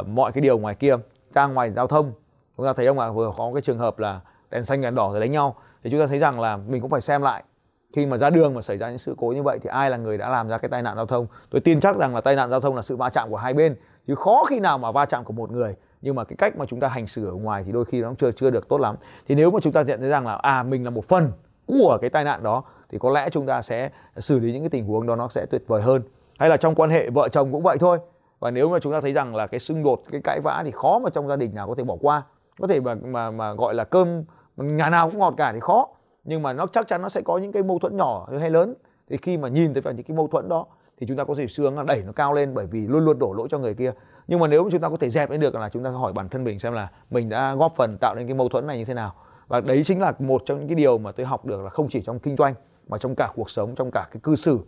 uh, 0.00 0.08
mọi 0.08 0.32
cái 0.32 0.40
điều 0.40 0.58
ngoài 0.58 0.74
kia 0.74 0.96
ra 1.34 1.46
ngoài 1.46 1.70
giao 1.70 1.86
thông 1.86 2.12
chúng 2.56 2.66
ta 2.66 2.72
thấy 2.72 2.86
ông 2.86 2.98
ạ? 2.98 3.10
Vừa 3.10 3.32
có 3.36 3.50
cái 3.54 3.62
trường 3.62 3.78
hợp 3.78 3.98
là 3.98 4.20
đèn 4.50 4.64
xanh 4.64 4.80
đèn 4.82 4.94
đỏ 4.94 5.10
rồi 5.12 5.20
đánh 5.20 5.32
nhau. 5.32 5.54
Thì 5.82 5.90
chúng 5.90 6.00
ta 6.00 6.06
thấy 6.06 6.18
rằng 6.18 6.40
là 6.40 6.56
mình 6.56 6.80
cũng 6.80 6.90
phải 6.90 7.00
xem 7.00 7.22
lại 7.22 7.44
khi 7.92 8.06
mà 8.06 8.16
ra 8.16 8.30
đường 8.30 8.54
mà 8.54 8.62
xảy 8.62 8.76
ra 8.76 8.88
những 8.88 8.98
sự 8.98 9.14
cố 9.18 9.26
như 9.26 9.42
vậy 9.42 9.58
thì 9.62 9.70
ai 9.70 9.90
là 9.90 9.96
người 9.96 10.18
đã 10.18 10.28
làm 10.28 10.48
ra 10.48 10.58
cái 10.58 10.68
tai 10.68 10.82
nạn 10.82 10.96
giao 10.96 11.06
thông. 11.06 11.26
Tôi 11.50 11.60
tin 11.60 11.80
chắc 11.80 11.96
rằng 11.96 12.14
là 12.14 12.20
tai 12.20 12.36
nạn 12.36 12.50
giao 12.50 12.60
thông 12.60 12.76
là 12.76 12.82
sự 12.82 12.96
va 12.96 13.10
chạm 13.10 13.30
của 13.30 13.36
hai 13.36 13.54
bên 13.54 13.76
chứ 14.06 14.14
khó 14.14 14.44
khi 14.44 14.60
nào 14.60 14.78
mà 14.78 14.92
va 14.92 15.06
chạm 15.06 15.24
của 15.24 15.32
một 15.32 15.50
người. 15.50 15.76
Nhưng 16.02 16.14
mà 16.14 16.24
cái 16.24 16.36
cách 16.36 16.56
mà 16.56 16.66
chúng 16.66 16.80
ta 16.80 16.88
hành 16.88 17.06
xử 17.06 17.26
ở 17.26 17.32
ngoài 17.32 17.62
thì 17.66 17.72
đôi 17.72 17.84
khi 17.84 18.00
nó 18.00 18.08
cũng 18.08 18.16
chưa 18.16 18.32
chưa 18.32 18.50
được 18.50 18.68
tốt 18.68 18.80
lắm. 18.80 18.96
Thì 19.28 19.34
nếu 19.34 19.50
mà 19.50 19.58
chúng 19.62 19.72
ta 19.72 19.82
nhận 19.82 20.00
thấy 20.00 20.08
rằng 20.08 20.26
là 20.26 20.34
à 20.34 20.62
mình 20.62 20.84
là 20.84 20.90
một 20.90 21.04
phần 21.04 21.32
của 21.66 21.98
cái 22.00 22.10
tai 22.10 22.24
nạn 22.24 22.42
đó, 22.42 22.62
thì 22.90 22.98
có 22.98 23.10
lẽ 23.10 23.28
chúng 23.30 23.46
ta 23.46 23.62
sẽ 23.62 23.90
xử 24.16 24.38
lý 24.38 24.52
những 24.52 24.62
cái 24.62 24.70
tình 24.70 24.86
huống 24.86 25.06
đó 25.06 25.16
nó 25.16 25.28
sẽ 25.28 25.46
tuyệt 25.46 25.62
vời 25.66 25.82
hơn. 25.82 26.02
Hay 26.38 26.48
là 26.48 26.56
trong 26.56 26.74
quan 26.74 26.90
hệ 26.90 27.10
vợ 27.10 27.28
chồng 27.28 27.52
cũng 27.52 27.62
vậy 27.62 27.76
thôi. 27.80 27.98
Và 28.40 28.50
nếu 28.50 28.68
mà 28.68 28.78
chúng 28.78 28.92
ta 28.92 29.00
thấy 29.00 29.12
rằng 29.12 29.34
là 29.36 29.46
cái 29.46 29.60
xung 29.60 29.82
đột, 29.82 30.02
cái 30.12 30.20
cãi 30.24 30.40
vã 30.40 30.62
thì 30.64 30.70
khó 30.70 30.98
mà 30.98 31.10
trong 31.10 31.28
gia 31.28 31.36
đình 31.36 31.54
nào 31.54 31.68
có 31.68 31.74
thể 31.74 31.84
bỏ 31.84 31.96
qua. 32.00 32.22
Có 32.60 32.66
thể 32.66 32.80
mà 32.80 32.94
mà 32.94 33.30
mà 33.30 33.54
gọi 33.54 33.74
là 33.74 33.84
cơm, 33.84 34.24
nhà 34.56 34.90
nào 34.90 35.10
cũng 35.10 35.18
ngọt 35.18 35.34
cả 35.36 35.52
thì 35.52 35.60
khó. 35.60 35.88
Nhưng 36.24 36.42
mà 36.42 36.52
nó 36.52 36.66
chắc 36.66 36.88
chắn 36.88 37.02
nó 37.02 37.08
sẽ 37.08 37.20
có 37.20 37.38
những 37.38 37.52
cái 37.52 37.62
mâu 37.62 37.78
thuẫn 37.78 37.96
nhỏ 37.96 38.28
hay 38.40 38.50
lớn. 38.50 38.74
Thì 39.08 39.16
khi 39.16 39.36
mà 39.36 39.48
nhìn 39.48 39.74
thấy 39.74 39.80
vào 39.80 39.94
những 39.94 40.04
cái 40.04 40.16
mâu 40.16 40.28
thuẫn 40.28 40.48
đó 40.48 40.66
thì 41.00 41.06
chúng 41.06 41.16
ta 41.16 41.24
có 41.24 41.34
thể 41.34 41.46
xương 41.46 41.86
đẩy 41.86 42.02
nó 42.06 42.12
cao 42.12 42.32
lên 42.32 42.54
bởi 42.54 42.66
vì 42.66 42.86
luôn 42.86 43.04
luôn 43.04 43.18
đổ 43.18 43.32
lỗi 43.32 43.48
cho 43.50 43.58
người 43.58 43.74
kia. 43.74 43.92
Nhưng 44.28 44.40
mà 44.40 44.46
nếu 44.46 44.68
chúng 44.72 44.80
ta 44.80 44.88
có 44.88 44.96
thể 44.96 45.10
dẹp 45.10 45.30
lên 45.30 45.40
được 45.40 45.54
là 45.54 45.68
chúng 45.68 45.84
ta 45.84 45.90
hỏi 45.90 46.12
bản 46.12 46.28
thân 46.28 46.44
mình 46.44 46.58
xem 46.58 46.72
là 46.72 46.88
mình 47.10 47.28
đã 47.28 47.54
góp 47.54 47.76
phần 47.76 47.96
tạo 48.00 48.14
nên 48.14 48.26
cái 48.26 48.34
mâu 48.34 48.48
thuẫn 48.48 48.66
này 48.66 48.78
như 48.78 48.84
thế 48.84 48.94
nào. 48.94 49.14
Và 49.48 49.60
đấy 49.60 49.82
chính 49.86 50.00
là 50.00 50.12
một 50.18 50.42
trong 50.46 50.58
những 50.58 50.68
cái 50.68 50.74
điều 50.74 50.98
mà 50.98 51.12
tôi 51.12 51.26
học 51.26 51.46
được 51.46 51.60
là 51.62 51.70
không 51.70 51.88
chỉ 51.88 52.02
trong 52.02 52.18
kinh 52.18 52.36
doanh 52.36 52.54
mà 52.88 52.98
trong 52.98 53.14
cả 53.14 53.32
cuộc 53.34 53.50
sống 53.50 53.74
trong 53.74 53.90
cả 53.90 54.08
cái 54.12 54.20
cư 54.22 54.36
xử. 54.36 54.58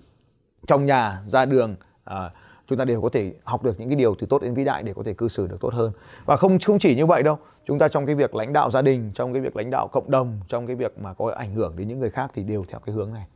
Trong 0.66 0.86
nhà 0.86 1.22
ra 1.26 1.44
đường 1.44 1.76
à, 2.04 2.30
chúng 2.66 2.78
ta 2.78 2.84
đều 2.84 3.00
có 3.00 3.08
thể 3.08 3.34
học 3.44 3.62
được 3.62 3.80
những 3.80 3.88
cái 3.88 3.96
điều 3.96 4.14
từ 4.14 4.26
tốt 4.26 4.42
đến 4.42 4.54
vĩ 4.54 4.64
đại 4.64 4.82
để 4.82 4.92
có 4.94 5.02
thể 5.02 5.14
cư 5.14 5.28
xử 5.28 5.46
được 5.46 5.60
tốt 5.60 5.74
hơn. 5.74 5.92
Và 6.24 6.36
không 6.36 6.58
không 6.58 6.78
chỉ 6.78 6.96
như 6.96 7.06
vậy 7.06 7.22
đâu 7.22 7.38
chúng 7.66 7.78
ta 7.78 7.88
trong 7.88 8.06
cái 8.06 8.14
việc 8.14 8.34
lãnh 8.34 8.52
đạo 8.52 8.70
gia 8.70 8.82
đình 8.82 9.10
trong 9.14 9.32
cái 9.32 9.42
việc 9.42 9.56
lãnh 9.56 9.70
đạo 9.70 9.88
cộng 9.88 10.10
đồng 10.10 10.40
trong 10.48 10.66
cái 10.66 10.76
việc 10.76 10.98
mà 10.98 11.14
có 11.14 11.30
ảnh 11.30 11.54
hưởng 11.54 11.76
đến 11.76 11.88
những 11.88 12.00
người 12.00 12.10
khác 12.10 12.30
thì 12.34 12.42
đều 12.42 12.64
theo 12.68 12.80
cái 12.80 12.94
hướng 12.94 13.12
này. 13.12 13.26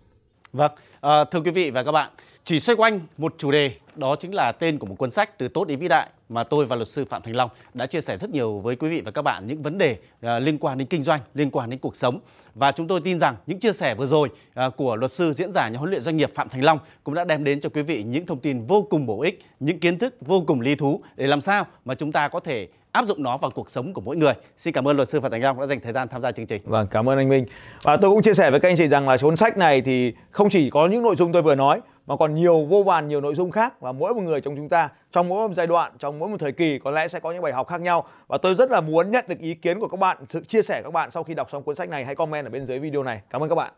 Vâng 0.53 0.73
à, 1.01 1.25
thưa 1.25 1.41
quý 1.41 1.51
vị 1.51 1.71
và 1.71 1.85
các 1.85 1.93
bạn 1.93 2.11
chỉ 2.47 2.61
xoay 2.61 2.77
quanh 2.77 3.01
một 3.19 3.35
chủ 3.39 3.51
đề 3.51 3.71
đó 3.97 4.17
chính 4.17 4.35
là 4.35 4.53
tên 4.53 4.79
của 4.79 4.87
một 4.87 4.95
cuốn 4.99 5.11
sách 5.11 5.39
từ 5.39 5.49
tốt 5.49 5.65
đến 5.65 5.79
vĩ 5.79 5.89
đại 5.89 6.09
mà 6.29 6.45
tôi 6.45 6.67
và 6.67 6.77
luật 6.77 6.89
sư 6.89 7.05
Phạm 7.05 7.23
Thành 7.23 7.37
Long 7.37 7.51
đã 7.75 7.87
chia 7.87 8.01
sẻ 8.01 8.17
rất 8.17 8.31
nhiều 8.31 8.59
với 8.59 8.77
quý 8.77 8.89
vị 8.89 9.01
và 9.01 9.11
các 9.11 9.23
bạn 9.23 9.47
những 9.47 9.63
vấn 9.63 9.79
đề 9.79 9.93
uh, 9.93 10.43
liên 10.43 10.59
quan 10.59 10.79
đến 10.79 10.89
kinh 10.89 11.03
doanh, 11.03 11.21
liên 11.35 11.51
quan 11.51 11.71
đến 11.71 11.79
cuộc 11.79 11.97
sống. 11.97 12.21
Và 12.55 12.73
chúng 12.73 12.89
tôi 12.89 13.01
tin 13.01 13.21
rằng 13.21 13.37
những 13.47 13.61
chia 13.61 13.73
sẻ 13.73 13.95
vừa 13.95 14.07
rồi 14.07 14.29
uh, 14.67 14.77
của 14.77 14.97
luật 14.97 15.13
sư 15.13 15.33
diễn 15.33 15.53
giả 15.53 15.69
nhà 15.69 15.79
huấn 15.79 15.91
luyện 15.91 16.03
doanh 16.03 16.17
nghiệp 16.17 16.31
Phạm 16.35 16.49
Thành 16.49 16.65
Long 16.65 16.79
cũng 17.05 17.15
đã 17.15 17.25
đem 17.25 17.45
đến 17.45 17.61
cho 17.61 17.69
quý 17.69 17.83
vị 17.83 18.03
những 18.03 18.27
thông 18.27 18.41
tin 18.41 18.67
vô 18.67 18.87
cùng 18.91 19.07
bổ 19.07 19.23
ích, 19.23 19.43
những 19.61 19.81
kiến 19.81 19.99
thức 19.99 20.15
vô 20.21 20.45
cùng 20.47 20.61
lý 20.61 20.75
thú 20.75 21.01
để 21.17 21.27
làm 21.27 21.41
sao 21.41 21.67
mà 21.85 21.95
chúng 21.95 22.13
ta 22.13 22.29
có 22.29 22.41
thể 22.41 22.69
áp 22.93 23.07
dụng 23.07 23.23
nó 23.23 23.37
vào 23.37 23.51
cuộc 23.51 23.71
sống 23.71 23.93
của 23.93 24.01
mỗi 24.01 24.17
người. 24.17 24.35
Xin 24.59 24.75
cảm 24.75 24.89
ơn 24.89 24.97
luật 24.97 25.09
sư 25.09 25.21
Phạm 25.21 25.31
Thành 25.31 25.43
Long 25.43 25.61
đã 25.61 25.67
dành 25.67 25.81
thời 25.81 25.93
gian 25.93 26.09
tham 26.09 26.23
gia 26.23 26.33
chương 26.33 26.47
trình. 26.47 26.63
Vâng, 26.65 26.87
cảm 26.91 27.09
ơn 27.09 27.19
anh 27.19 27.29
Minh. 27.29 27.47
Và 27.83 27.97
tôi 27.97 28.11
cũng 28.11 28.23
chia 28.23 28.35
sẻ 28.35 28.51
với 28.51 28.61
các 28.61 28.69
anh 28.69 28.77
chị 28.77 28.89
rằng 28.89 29.09
là 29.09 29.17
cuốn 29.17 29.37
sách 29.37 29.57
này 29.57 29.81
thì 29.81 30.13
không 30.31 30.51
chỉ 30.51 30.71
có 30.71 30.89
những 30.89 31.03
nội 31.03 31.17
dung 31.19 31.33
tôi 31.33 31.43
vừa 31.43 31.55
nói 31.55 31.81
mà 32.07 32.17
còn 32.17 32.35
nhiều, 32.35 32.65
vô 32.65 32.83
vàn, 32.83 33.09
nhiều 33.09 33.21
nội 33.21 33.35
dung 33.35 33.51
khác. 33.51 33.81
Và 33.81 33.93
mỗi 33.93 34.15
một 34.15 34.23
người 34.23 34.41
trong 34.41 34.57
chúng 34.57 34.69
ta, 34.69 34.89
trong 35.13 35.29
mỗi 35.29 35.49
một 35.49 35.55
giai 35.55 35.67
đoạn, 35.67 35.93
trong 35.99 36.19
mỗi 36.19 36.29
một 36.29 36.37
thời 36.41 36.53
kỳ, 36.53 36.79
có 36.79 36.91
lẽ 36.91 37.09
sẽ 37.09 37.21
có 37.21 37.33
những 37.33 37.43
bài 37.43 37.53
học 37.53 37.69
khác 37.69 37.81
nhau. 37.81 38.05
Và 38.27 38.39
tôi 38.39 38.55
rất 38.55 38.71
là 38.71 38.81
muốn 38.81 39.11
nhận 39.11 39.25
được 39.29 39.39
ý 39.39 39.55
kiến 39.55 39.81
của 39.81 39.89
các 39.89 40.01
bạn, 40.01 40.17
sự 40.29 40.45
chia 40.45 40.63
sẻ 40.63 40.83
của 40.83 40.89
các 40.89 40.95
bạn 40.95 41.11
sau 41.11 41.25
khi 41.25 41.35
đọc 41.35 41.51
xong 41.51 41.63
cuốn 41.63 41.75
sách 41.75 41.89
này. 41.89 42.05
Hãy 42.05 42.15
comment 42.15 42.47
ở 42.47 42.51
bên 42.51 42.67
dưới 42.67 42.79
video 42.79 43.03
này. 43.03 43.21
Cảm 43.31 43.43
ơn 43.43 43.49
các 43.49 43.55
bạn. 43.55 43.73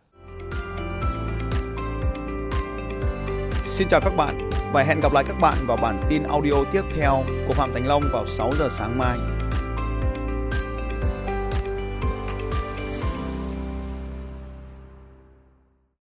Xin 3.64 3.88
chào 3.88 4.00
các 4.00 4.12
bạn 4.16 4.50
và 4.72 4.82
hẹn 4.82 5.00
gặp 5.00 5.12
lại 5.12 5.24
các 5.26 5.36
bạn 5.40 5.54
vào 5.66 5.76
bản 5.82 6.00
tin 6.08 6.22
audio 6.22 6.64
tiếp 6.72 6.82
theo 6.96 7.12
của 7.48 7.52
Phạm 7.52 7.70
Thành 7.74 7.86
Long 7.86 8.02
vào 8.12 8.26
6 8.26 8.50
giờ 8.58 8.68
sáng 8.70 8.98
mai. 8.98 9.37